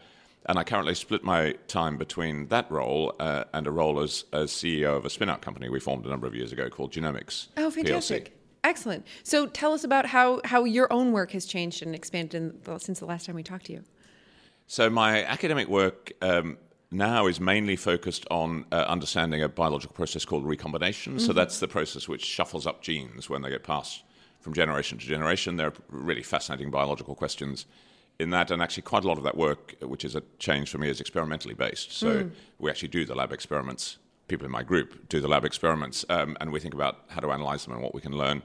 [0.46, 4.52] And I currently split my time between that role uh, and a role as, as
[4.52, 7.48] CEO of a spin out company we formed a number of years ago called Genomics.
[7.56, 8.26] Oh, fantastic.
[8.26, 8.32] PLC.
[8.66, 9.08] Excellent.
[9.24, 13.00] So tell us about how, how your own work has changed and expanded the, since
[13.00, 13.84] the last time we talked to you.
[14.68, 16.58] So, my academic work um,
[16.90, 21.14] now is mainly focused on uh, understanding a biological process called recombination.
[21.14, 21.26] Mm-hmm.
[21.26, 24.04] So, that's the process which shuffles up genes when they get passed
[24.40, 25.58] from generation to generation.
[25.58, 27.66] They're really fascinating biological questions
[28.20, 30.78] in that, and actually quite a lot of that work, which is a change for
[30.78, 31.92] me, is experimentally based.
[31.92, 32.32] So mm.
[32.60, 33.98] we actually do the lab experiments.
[34.28, 37.32] People in my group do the lab experiments, um, and we think about how to
[37.32, 38.42] analyze them and what we can learn.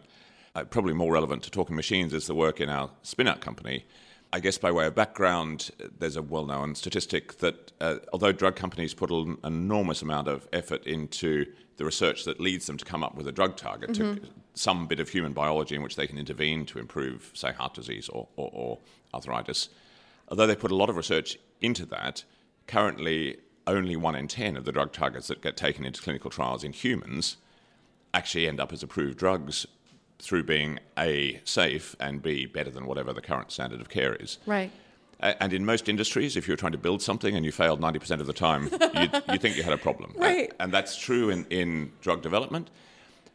[0.54, 3.84] Uh, probably more relevant to talking machines is the work in our spin-out company,
[4.32, 8.56] I guess by way of background, there's a well known statistic that uh, although drug
[8.56, 13.02] companies put an enormous amount of effort into the research that leads them to come
[13.02, 14.16] up with a drug target, mm-hmm.
[14.16, 17.74] to some bit of human biology in which they can intervene to improve, say, heart
[17.74, 18.78] disease or, or, or
[19.14, 19.68] arthritis,
[20.28, 22.24] although they put a lot of research into that,
[22.66, 26.64] currently only one in 10 of the drug targets that get taken into clinical trials
[26.64, 27.36] in humans
[28.14, 29.66] actually end up as approved drugs
[30.18, 34.38] through being A, safe, and B, better than whatever the current standard of care is.
[34.46, 34.72] Right.
[35.20, 38.26] And in most industries, if you're trying to build something and you failed 90% of
[38.26, 40.14] the time, you, you think you had a problem.
[40.16, 40.52] Right.
[40.60, 42.70] And, that's true in, in drug development.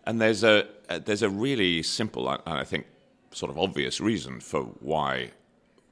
[0.05, 2.85] And there's a, there's a really simple and I think
[3.31, 5.31] sort of obvious reason for why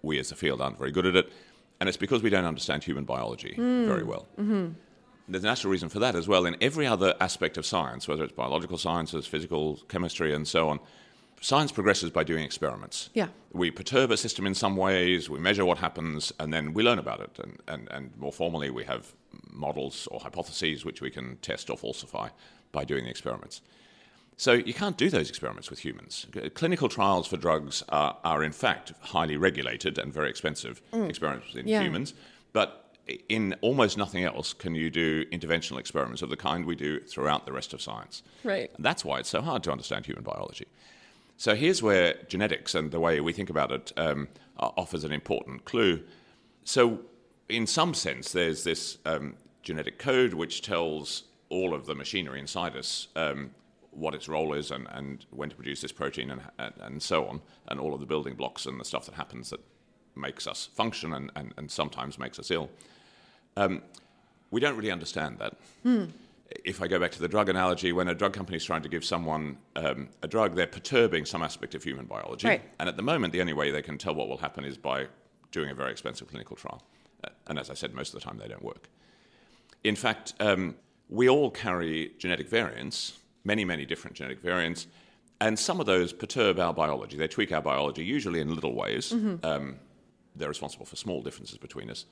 [0.02, 1.32] we as a field aren't very good at it.
[1.80, 3.88] And it's because we don't understand human biology mm.
[3.88, 4.28] very well.
[4.40, 4.74] Mm-hmm.
[5.28, 6.46] There's a natural reason for that as well.
[6.46, 10.80] In every other aspect of science, whether it's biological sciences, physical, chemistry, and so on,
[11.40, 13.10] science progresses by doing experiments.
[13.14, 13.28] Yeah.
[13.52, 17.00] We perturb a system in some ways, we measure what happens, and then we learn
[17.00, 17.40] about it.
[17.40, 19.14] And, and, and more formally, we have
[19.50, 22.30] models or hypotheses which we can test or falsify
[22.72, 23.62] by doing the experiments.
[24.42, 26.26] So you can't do those experiments with humans.
[26.56, 31.08] Clinical trials for drugs are, are in fact highly regulated and very expensive mm.
[31.08, 31.84] experiments in yeah.
[31.84, 32.16] humans,
[32.52, 32.98] but
[33.30, 37.46] in almost nothing else can you do interventional experiments of the kind we do throughout
[37.46, 38.24] the rest of science.
[38.44, 38.72] Right.
[38.76, 40.66] And that's why it's so hard to understand human biology.
[41.38, 44.28] So here's where genetics and the way we think about it um,
[44.58, 46.02] offers an important clue.
[46.64, 47.02] So,
[47.48, 52.76] in some sense, there's this um, genetic code which tells all of the machinery inside
[52.76, 53.52] us um,
[53.92, 57.28] what its role is and, and when to produce this protein and, and, and, so
[57.28, 59.60] on, and all of the building blocks and the stuff that happens that
[60.16, 62.70] makes us function and, and, and sometimes makes us ill.
[63.58, 63.82] Um,
[64.50, 65.56] we don't really understand that.
[65.84, 66.06] Hmm.
[66.66, 68.90] If I go back to the drug analogy, when a drug company is trying to
[68.90, 72.48] give someone um, a drug, they're perturbing some aspect of human biology.
[72.48, 72.62] Right.
[72.80, 75.08] And at the moment, the only way they can tell what will happen is by
[75.52, 76.84] doing a very expensive clinical trial.
[77.24, 78.90] Uh, and as I said, most of the time they don't work.
[79.84, 80.76] In fact, um,
[81.10, 84.88] we all carry genetic variants many, many different genetic variants.
[85.40, 87.18] And some of those perturb our biology.
[87.18, 89.12] They tweak our biology, usually in little ways.
[89.12, 89.44] Mm-hmm.
[89.44, 89.80] Um,
[90.36, 92.06] they're responsible for small differences between us.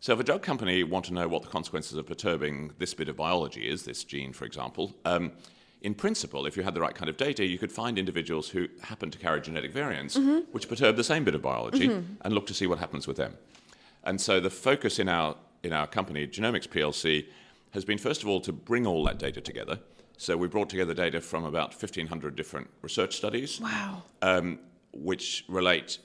[0.00, 3.08] So, if a drug company want to know what the consequences of perturbing this bit
[3.08, 5.32] of biology is, this gene, for example, um,
[5.80, 8.68] in principle, if you had the right kind of data, you could find individuals who
[8.82, 10.40] happen to carry genetic variants mm-hmm.
[10.52, 12.14] which perturb the same bit of biology mm-hmm.
[12.22, 13.34] and look to see what happens with them.
[14.04, 17.26] And so, the focus in our in our company, Genomics PLC,
[17.70, 19.78] has been first of all to bring all that data together
[20.16, 23.60] so we brought together data from about 1,500 different research studies.
[23.60, 24.02] Wow.
[24.22, 24.58] Um,
[24.92, 25.98] which relate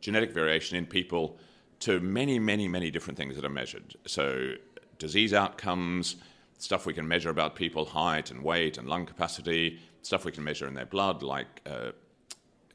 [0.00, 1.38] genetic variation in people
[1.80, 3.96] to many, many, many different things that are measured.
[4.06, 4.52] So
[4.98, 6.16] disease outcomes,
[6.58, 10.44] stuff we can measure about people, height and weight and lung capacity, stuff we can
[10.44, 11.92] measure in their blood, like uh,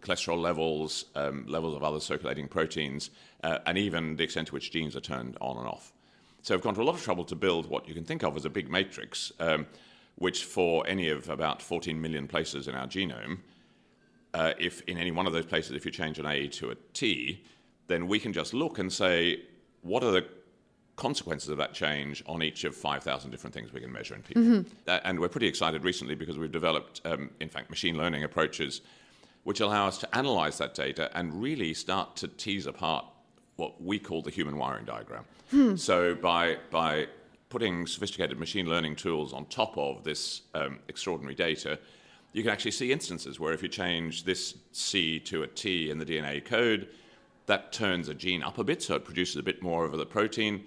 [0.02, 3.12] cholesterol levels, um, levels of other circulating proteins,
[3.44, 5.94] uh, and even the extent to which genes are turned on and off.
[6.42, 8.36] So we've gone to a lot of trouble to build what you can think of
[8.36, 9.32] as a big matrix.
[9.40, 9.68] Um,
[10.20, 13.40] which for any of about 14 million places in our genome,
[14.34, 16.76] uh, if in any one of those places, if you change an A to a
[16.94, 17.44] T,
[17.88, 19.42] then we can just look and say,
[19.82, 20.26] what are the
[20.98, 24.44] consequences of that change on each of 5,000 different things we can measure in people?
[24.44, 24.70] Mm-hmm.
[24.88, 28.82] Uh, and we're pretty excited recently because we've developed, um, in fact, machine learning approaches
[29.46, 33.06] which allow us to analyze that data and really start to tease apart
[33.56, 35.24] what we call the human wiring diagram.
[35.50, 35.76] Hmm.
[35.78, 37.08] So by, by
[37.50, 41.80] putting sophisticated machine learning tools on top of this um, extraordinary data,
[42.32, 45.98] you can actually see instances where if you change this C to a T in
[45.98, 46.88] the DNA code,
[47.48, 50.06] that turns a gene up a bit, so it produces a bit more of the
[50.06, 50.64] protein.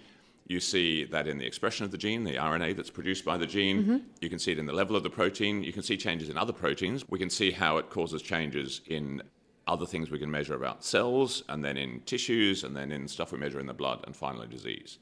[0.48, 3.46] You see that in the expression of the gene, the RNA that's produced by the
[3.46, 3.82] gene.
[3.82, 3.96] Mm-hmm.
[4.20, 5.62] You can see it in the level of the protein.
[5.62, 7.08] You can see changes in other proteins.
[7.08, 9.22] We can see how it causes changes in
[9.68, 13.30] other things we can measure about cells, and then in tissues, and then in stuff
[13.30, 14.98] we measure in the blood, and finally disease.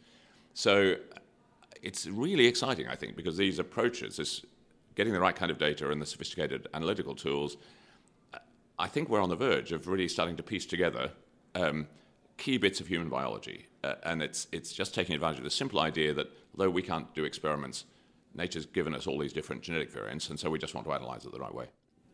[0.53, 0.97] So
[1.83, 4.45] it's really exciting, I think, because these approaches, this
[4.95, 7.57] getting the right kind of data and the sophisticated analytical tools,
[8.79, 11.13] I think we're on the verge of really starting to piece together
[11.55, 11.87] um,
[12.37, 13.67] key bits of human biology.
[13.85, 17.15] Uh, and it's, it's just taking advantage of the simple idea that although we can't
[17.15, 17.85] do experiments,
[18.35, 21.25] nature's given us all these different genetic variants, and so we just want to analyze
[21.25, 21.67] it the right way.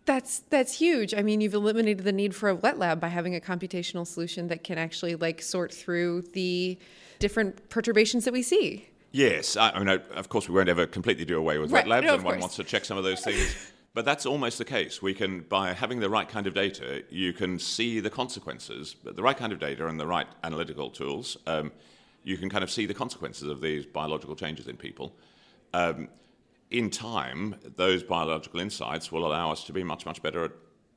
[0.04, 1.14] That's that's huge.
[1.14, 4.46] I mean, you've eliminated the need for a wet lab by having a computational solution
[4.48, 6.78] that can actually like sort through the
[7.18, 8.88] different perturbations that we see.
[9.16, 11.86] Yes, I, mean, of course, we won't ever completely do away with right.
[11.86, 13.56] wet labs, no, and one wants to check some of those things.
[13.94, 15.00] but that's almost the case.
[15.00, 18.94] We can, by having the right kind of data, you can see the consequences.
[19.02, 21.72] But the right kind of data and the right analytical tools, um,
[22.24, 25.16] you can kind of see the consequences of these biological changes in people.
[25.72, 26.08] Um,
[26.70, 30.50] in time, those biological insights will allow us to be much, much better at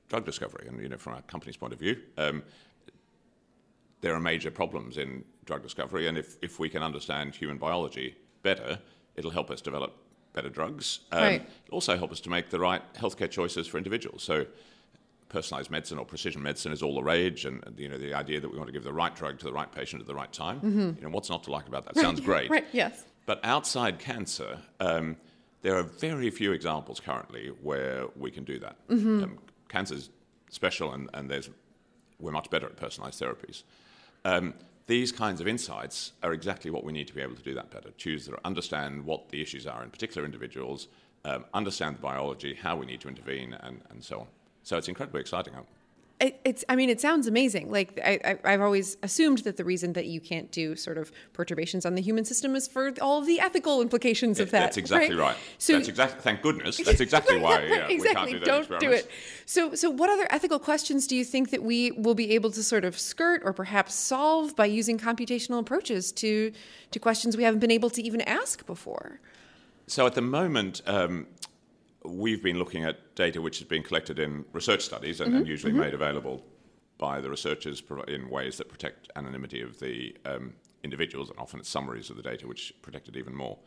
[0.10, 0.68] drug discovery.
[0.68, 2.44] And you know, from our company's point of view, um,
[4.02, 8.16] there are major problems in drug discovery, and if, if we can understand human biology
[8.44, 8.80] better,
[9.16, 9.96] it'll help us develop
[10.34, 11.00] better drugs.
[11.12, 11.50] Um, Right.
[11.66, 14.24] It'll also help us to make the right healthcare choices for individuals.
[14.24, 14.46] So,
[15.28, 18.50] personalized medicine or precision medicine is all the rage, and you know the idea that
[18.52, 20.60] we want to give the right drug to the right patient at the right time.
[20.98, 21.96] You know what's not to like about that?
[21.98, 22.46] Sounds great.
[22.46, 22.54] Mm-hmm.
[22.60, 22.66] Right.
[22.72, 23.06] Yes.
[23.26, 25.16] But outside cancer, um,
[25.62, 28.76] there are very few examples currently where we can do that.
[28.88, 29.24] Mm-hmm.
[29.24, 29.38] Um,
[29.68, 30.10] cancer's
[30.50, 31.48] special, and, and there's,
[32.20, 33.62] we're much better at personalized therapies.
[34.26, 34.54] Um,
[34.88, 37.70] these kinds of insights are exactly what we need to be able to do that
[37.70, 37.92] better.
[37.98, 40.88] Choose, to understand what the issues are in particular individuals,
[41.26, 44.28] um, understand the biology, how we need to intervene, and, and so on.
[44.64, 45.54] So it's incredibly exciting.
[46.20, 46.66] It, it's.
[46.68, 47.72] I mean, it sounds amazing.
[47.72, 51.14] Like I, I, I've always assumed that the reason that you can't do sort of
[51.32, 54.60] perturbations on the human system is for all of the ethical implications of that.
[54.60, 55.38] That's exactly right.
[55.60, 56.22] So That's exactly.
[56.22, 56.78] Thank goodness.
[56.86, 58.34] That's exactly Right, why yeah, exactly.
[58.34, 59.10] we can't do those do it.
[59.46, 62.64] So, so what other ethical questions do you think that we will be able to
[62.64, 66.52] sort of skirt or perhaps solve by using computational approaches to
[66.92, 69.22] to questions we haven't been able to even ask before?
[69.88, 71.28] So at the moment, um,
[72.04, 75.74] we've been looking at data which has been collected in research studies and, and usually
[75.74, 76.44] made available
[76.98, 82.10] by the researchers in ways that protect anonymity of the um, individuals, and often summaries
[82.10, 83.58] of the data which protect it even more.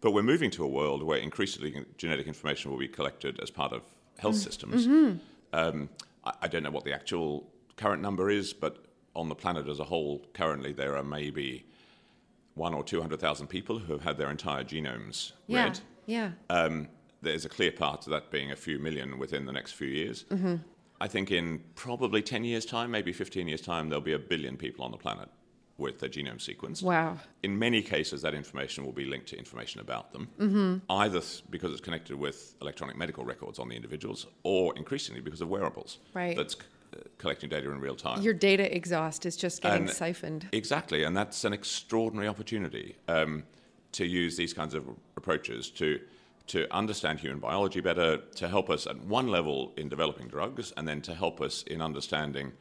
[0.00, 3.72] But we're moving to a world where increasingly genetic information will be collected as part
[3.72, 3.82] of
[4.18, 4.86] health systems.
[5.52, 5.88] Um,
[6.24, 8.84] I, I don't know what the actual current number is, but
[9.14, 11.64] on the planet as a whole, currently there are maybe
[12.54, 15.80] one or two hundred thousand people who have had their entire genomes read.
[16.06, 16.30] Yeah.
[16.50, 16.88] Um,
[17.26, 20.24] there's a clear path to that being a few million within the next few years.
[20.30, 20.56] Mm-hmm.
[21.00, 24.56] I think in probably 10 years' time, maybe 15 years' time, there'll be a billion
[24.56, 25.28] people on the planet
[25.76, 26.82] with their genome sequenced.
[26.82, 27.18] Wow.
[27.42, 30.90] In many cases, that information will be linked to information about them, Mm-hmm.
[30.90, 31.20] either
[31.50, 35.98] because it's connected with electronic medical records on the individuals, or increasingly because of wearables
[36.14, 36.34] Right.
[36.36, 38.22] that's uh, collecting data in real time.
[38.22, 40.48] Your data exhaust is just getting And- siphoned.
[40.52, 43.42] Exactly, and that's an extraordinary opportunity um,
[43.92, 44.84] to use these kinds of
[45.16, 46.00] approaches to
[46.48, 50.86] to understand human biology better, to help us at one level in developing drugs, and
[50.86, 52.52] then to help us in understanding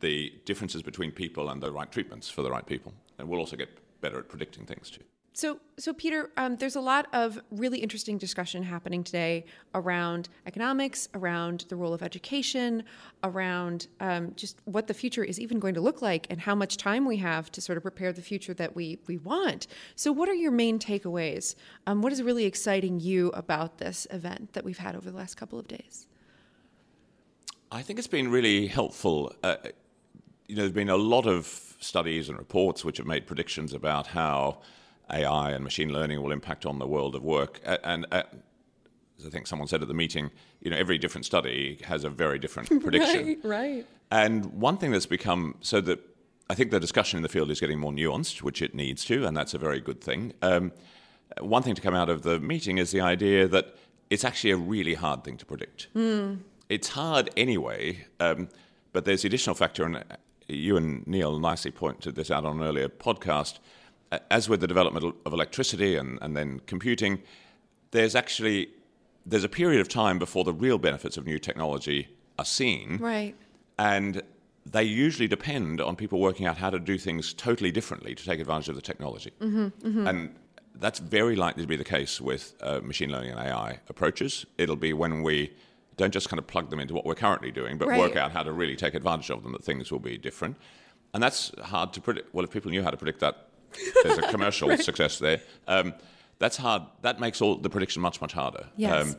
[0.00, 2.94] the differences between people and the right treatments for the right people.
[3.18, 3.68] And we'll also get
[4.00, 5.02] better at predicting things too.
[5.38, 11.08] So, so Peter, um, there's a lot of really interesting discussion happening today around economics,
[11.14, 12.82] around the role of education,
[13.22, 16.76] around um, just what the future is even going to look like, and how much
[16.76, 19.68] time we have to sort of prepare the future that we we want.
[19.94, 21.54] So, what are your main takeaways?
[21.86, 25.36] Um, what is really exciting you about this event that we've had over the last
[25.36, 26.08] couple of days?
[27.70, 29.32] I think it's been really helpful.
[29.44, 29.54] Uh,
[30.48, 34.08] you know, there's been a lot of studies and reports which have made predictions about
[34.08, 34.62] how
[35.10, 37.60] AI and machine learning will impact on the world of work.
[37.84, 38.22] And uh,
[39.18, 40.30] as I think someone said at the meeting,
[40.60, 43.26] you know, every different study has a very different prediction.
[43.26, 43.38] right.
[43.44, 43.86] right.
[44.10, 46.00] And one thing that's become so that
[46.50, 49.26] I think the discussion in the field is getting more nuanced, which it needs to,
[49.26, 50.32] and that's a very good thing.
[50.40, 50.72] Um,
[51.40, 53.76] one thing to come out of the meeting is the idea that
[54.08, 55.88] it's actually a really hard thing to predict.
[56.70, 58.48] It's hard anyway, um,
[58.92, 60.02] but there's the additional factor, and
[60.46, 63.58] you and Neil nicely pointed this out on an earlier podcast.
[64.30, 67.22] As with the development of electricity and, and then computing,
[67.90, 68.68] there's actually
[69.26, 73.34] there's a period of time before the real benefits of new technology are seen Right.
[73.78, 74.22] and
[74.64, 78.40] they usually depend on people working out how to do things totally differently to take
[78.40, 79.32] advantage of the technology.
[79.40, 80.34] And
[80.74, 84.46] that's very likely to be the case with uh, machine learning and AI approaches.
[84.56, 85.52] It'll be when we
[85.96, 87.98] don't just kind of plug them into what we're currently doing, but Right.
[87.98, 90.56] work out how to really take advantage of them that things will be different.
[91.12, 92.32] And that's hard to predict.
[92.34, 93.47] Well, if people knew how to predict that,
[94.02, 95.40] there's a commercial success there.
[95.66, 95.94] Um,
[96.38, 96.82] that's hard.
[97.02, 98.62] That makes all the prediction much, much harder.
[98.64, 99.16] Um, Yes.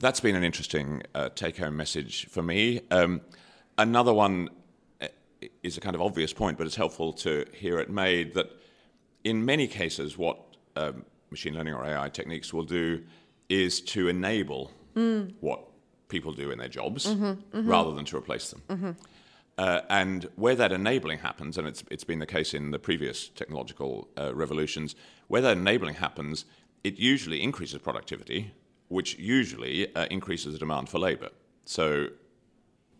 [0.00, 2.80] that's been an interesting uh, take-home message for me.
[2.90, 3.20] Um,
[3.76, 4.48] another one
[5.02, 5.08] uh,
[5.62, 8.50] is a kind of obvious point, but it's helpful to hear it made that
[9.24, 10.38] in many cases, what
[10.76, 13.02] um, machine learning or AI techniques will do
[13.48, 14.70] is to enable
[15.40, 15.60] what
[16.08, 17.06] people do in their jobs
[17.52, 18.96] rather than to replace them.
[19.58, 23.28] Uh, and where that enabling happens, and it's, it's been the case in the previous
[23.30, 24.94] technological uh, revolutions,
[25.26, 26.44] where that enabling happens,
[26.84, 28.52] it usually increases productivity,
[28.86, 31.30] which usually uh, increases the demand for labor.
[31.64, 32.06] So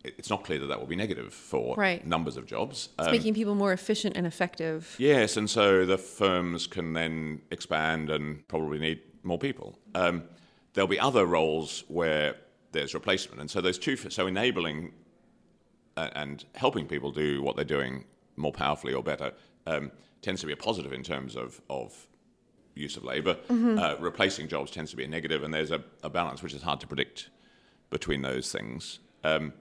[0.03, 2.05] it's not clear that that will be negative for Right.
[2.05, 2.89] numbers of jobs.
[2.99, 4.95] It's Um, making people more efficient and effective.
[4.99, 9.79] Yes, and so the firms can then expand and probably need more people.
[9.95, 10.23] Um,
[10.73, 12.35] there'll be other roles where
[12.73, 13.95] there's replacement, and so those two.
[13.95, 14.91] So enabling
[15.97, 18.05] and helping people do what they're doing
[18.37, 19.33] more powerfully or better
[19.67, 22.07] um, tends to be a positive in terms of of
[22.75, 23.37] use of labor.
[23.49, 26.61] Uh, replacing jobs tends to be a negative, and there's a, a balance which is
[26.61, 27.29] hard to predict
[27.89, 28.99] between those things.
[29.23, 29.53] Um,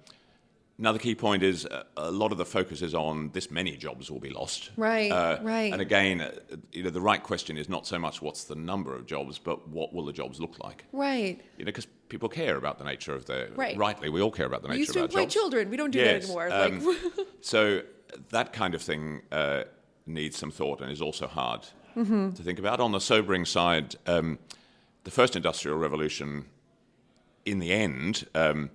[0.80, 4.12] Another key point is uh, a lot of the focus is on this many jobs
[4.12, 4.70] will be lost.
[4.76, 5.72] Right, Uh, right.
[5.72, 6.30] And again, uh,
[6.70, 9.66] you know, the right question is not so much what's the number of jobs, but
[9.66, 10.84] what will the jobs look like?
[10.92, 11.40] Right.
[11.56, 13.48] You know, because people care about the nature of their.
[13.54, 13.76] Right.
[13.76, 15.70] Rightly, we all care about the We nature used to of our employ children.
[15.70, 16.52] We don't do Yes, that anymore.
[16.52, 17.82] um, like, So
[18.30, 19.64] that kind of thing uh,
[20.06, 22.30] needs some thought and is also hard Mm-hmm.
[22.32, 22.78] to think about.
[22.80, 24.38] On the sobering side, um,
[25.02, 26.44] the first industrial revolution,
[27.44, 28.70] in the end, um,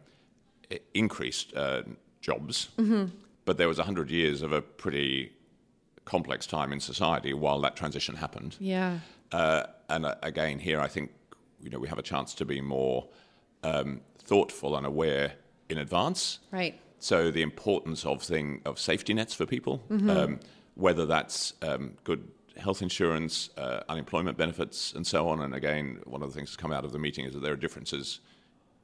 [0.93, 1.83] increased uh,
[2.21, 3.05] jobs, Mm-hmm.
[3.45, 5.31] but there was hundred years of a pretty
[6.05, 8.57] complex time in society while that transition happened.
[8.59, 8.99] yeah.
[9.31, 11.11] Uh, and uh, again, here I think
[11.61, 13.07] you know we have a chance to be more
[13.63, 15.33] um, thoughtful and aware
[15.69, 16.39] in advance.
[16.51, 16.79] Right.
[16.99, 20.39] So the importance of thing of safety nets for people, um,
[20.75, 25.41] whether that's um, good health insurance, uh, unemployment benefits, and so on.
[25.41, 27.53] And again, one of the things that's come out of the meeting is that there
[27.53, 28.19] are differences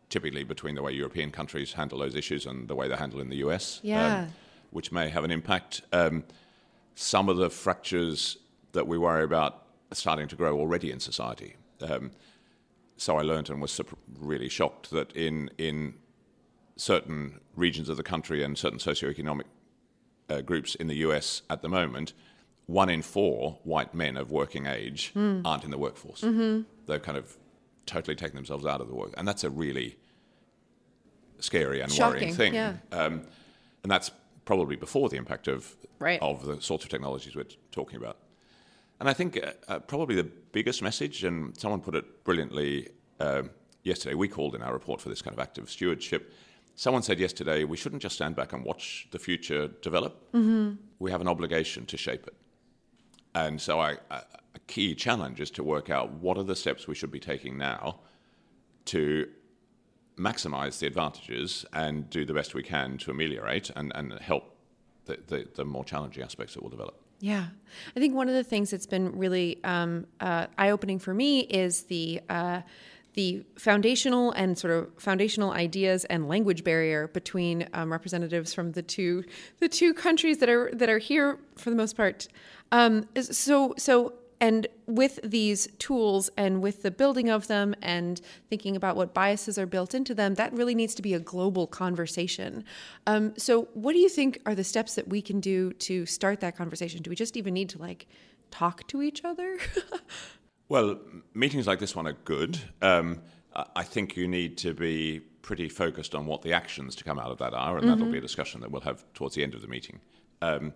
[0.10, 3.30] typically between the way European countries handle those issues and the way they handle in
[3.30, 4.28] the US, Yeah.
[4.72, 5.82] which may have an impact.
[5.94, 6.24] Um,
[6.96, 8.38] some of the fractures
[8.74, 11.56] that we worry about are starting to grow already in society.
[11.82, 12.12] Um,
[13.00, 13.80] so I learned and was
[14.20, 15.96] really shocked that in in
[16.76, 19.46] certain regions of the country and certain socioeconomic
[20.30, 22.14] uh, groups in the US at the moment,
[22.68, 26.22] one in four white men of working age aren't in the workforce.
[26.22, 27.36] They've kind of
[27.86, 29.98] totally taken themselves out of the work, and that's a really
[31.40, 32.54] scary and Shocking, worrying thing.
[32.54, 32.74] yeah.
[32.92, 33.24] Um,
[33.84, 34.12] and that's
[34.46, 36.22] probably before the impact of Right.
[36.22, 38.18] of the sorts of technologies we're talking about.
[39.00, 42.90] And I think uh, uh, probably the biggest message, and someone put it brilliantly
[43.20, 43.50] um
[43.84, 46.34] yesterday, we called in our report for this kind of active stewardship.
[46.76, 50.28] Someone said yesterday, we shouldn't just stand back and watch the future develop.
[51.00, 52.36] We have an obligation to shape it.
[53.36, 56.96] And so I, a key challenge is to work out what are the steps we
[56.96, 58.00] should be taking now
[58.86, 59.28] to
[60.18, 64.56] maximize the advantages and do the best we can to ameliorate and, and help
[65.06, 67.02] the, the, the more challenging aspects that will develop.
[67.20, 67.48] Yeah.
[67.96, 71.42] I think one of the things that's been really um, uh, eye opening for me
[71.42, 72.22] is the.
[72.30, 72.62] Uh,
[73.14, 78.84] the foundational and sort of foundational ideas and language barrier between um, representatives from the
[78.84, 79.24] two
[79.60, 82.28] the two countries that are that are here for the most part.
[82.72, 88.76] Um, so so and with these tools and with the building of them and thinking
[88.76, 92.64] about what biases are built into them, that really needs to be a global conversation.
[93.06, 96.40] Um, so, what do you think are the steps that we can do to start
[96.40, 97.02] that conversation?
[97.02, 98.08] Do we just even need to like
[98.52, 99.58] talk to each other?
[100.70, 101.00] Well,
[101.34, 102.60] meetings like this one are good.
[102.84, 103.24] Um,
[103.76, 107.32] I think you need to be pretty focused on what the actions to come out
[107.32, 109.64] of that are, and that'll be a discussion that we'll have towards the end of
[109.64, 110.00] the meeting.
[110.44, 110.74] Um,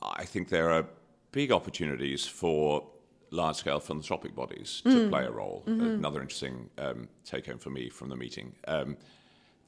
[0.00, 0.86] I think there are
[1.32, 2.86] big opportunities for
[3.30, 5.62] large scale philanthropic bodies to play a role.
[5.66, 8.52] Another interesting um, take home for me from the meeting.
[8.66, 8.96] Um,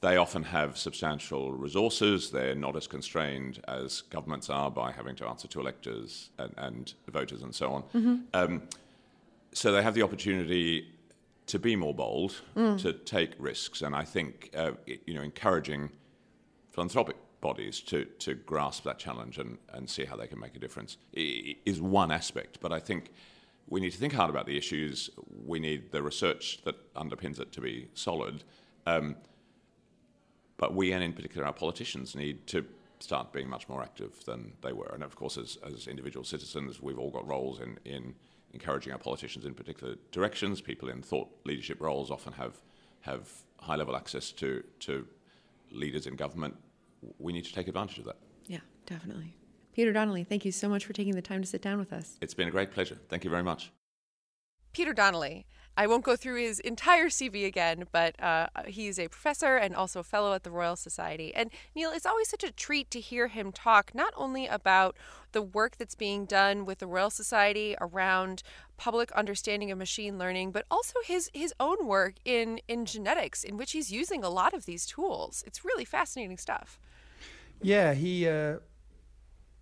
[0.01, 2.29] they often have substantial resources.
[2.29, 6.93] They're not as constrained as governments are by having to answer to electors and, and
[7.07, 7.83] voters and so on.
[8.33, 8.63] Um,
[9.53, 10.89] so they have the opportunity
[11.47, 12.41] to be more bold,
[12.79, 14.71] to take risks, and I think uh,
[15.05, 15.89] you know encouraging
[16.71, 20.59] philanthropic bodies to, to grasp that challenge and, and see how they can make a
[20.59, 22.59] difference is one aspect.
[22.61, 23.11] But I think
[23.67, 25.09] we need to think hard about the issues.
[25.45, 28.43] We need the research that underpins it to be solid.
[28.87, 29.17] Um,
[30.57, 32.65] but we, and in particular our politicians, need to
[32.99, 34.91] start being much more active than they were.
[34.93, 38.15] And of course, as, as individual citizens, we've all got roles in, in
[38.53, 40.61] encouraging our politicians in particular directions.
[40.61, 42.55] People in thought leadership roles often have,
[43.01, 43.27] have
[43.59, 45.05] high level access to, to
[45.71, 46.55] leaders in government.
[47.19, 48.17] We need to take advantage of that.
[48.45, 49.35] yeah, definitely.
[49.73, 52.17] Peter Donnelly, thank you so much for taking the time to sit down with us.
[52.21, 52.97] It's been a great pleasure.
[53.09, 53.71] Thank you very much.
[54.71, 55.45] Peter Donnelly.
[55.75, 60.01] I won't go through his entire CV again, but uh, he's a professor and also
[60.01, 61.33] a fellow at the Royal Society.
[61.33, 64.95] And Neil, it's always such a treat to hear him talk not only about
[65.31, 68.43] the work that's being done with the Royal Society around
[68.77, 73.57] public understanding of machine learning, but also his his own work in in genetics, in
[73.57, 75.43] which he's using a lot of these tools.
[75.47, 76.79] It's really fascinating stuff.
[77.61, 78.27] Yeah, he.
[78.27, 78.57] Uh,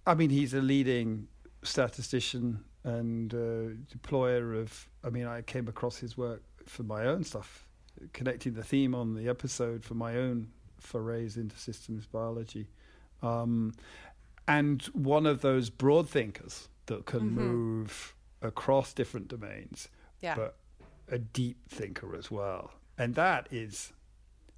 [0.06, 1.28] I mean, he's a leading
[1.64, 4.88] statistician and uh, deployer of.
[5.04, 7.68] I mean, I came across his work for my own stuff,
[8.14, 10.48] connecting the theme on the episode for my own
[10.80, 12.68] forays into systems biology,
[13.22, 13.74] um,
[14.48, 19.88] and one of those broad thinkers that can move across different domains,
[20.22, 20.36] Yeah.
[20.36, 20.58] but
[21.08, 23.94] a deep thinker as well, and that is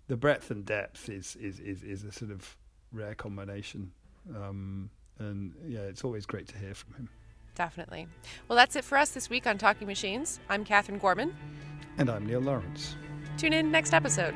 [0.08, 2.56] the breadth and depth is is is, is a sort of
[2.94, 3.92] rare combination.
[4.36, 4.90] Um,
[5.20, 7.10] and yeah, it's always great to hear from him.
[7.56, 8.08] Definitely.
[8.48, 10.40] Well, that's it for us this week on Talking Machines.
[10.50, 11.36] I'm Katherine Gorman.
[11.98, 12.96] And I'm Neil Lawrence.
[13.38, 14.34] Tune in next episode.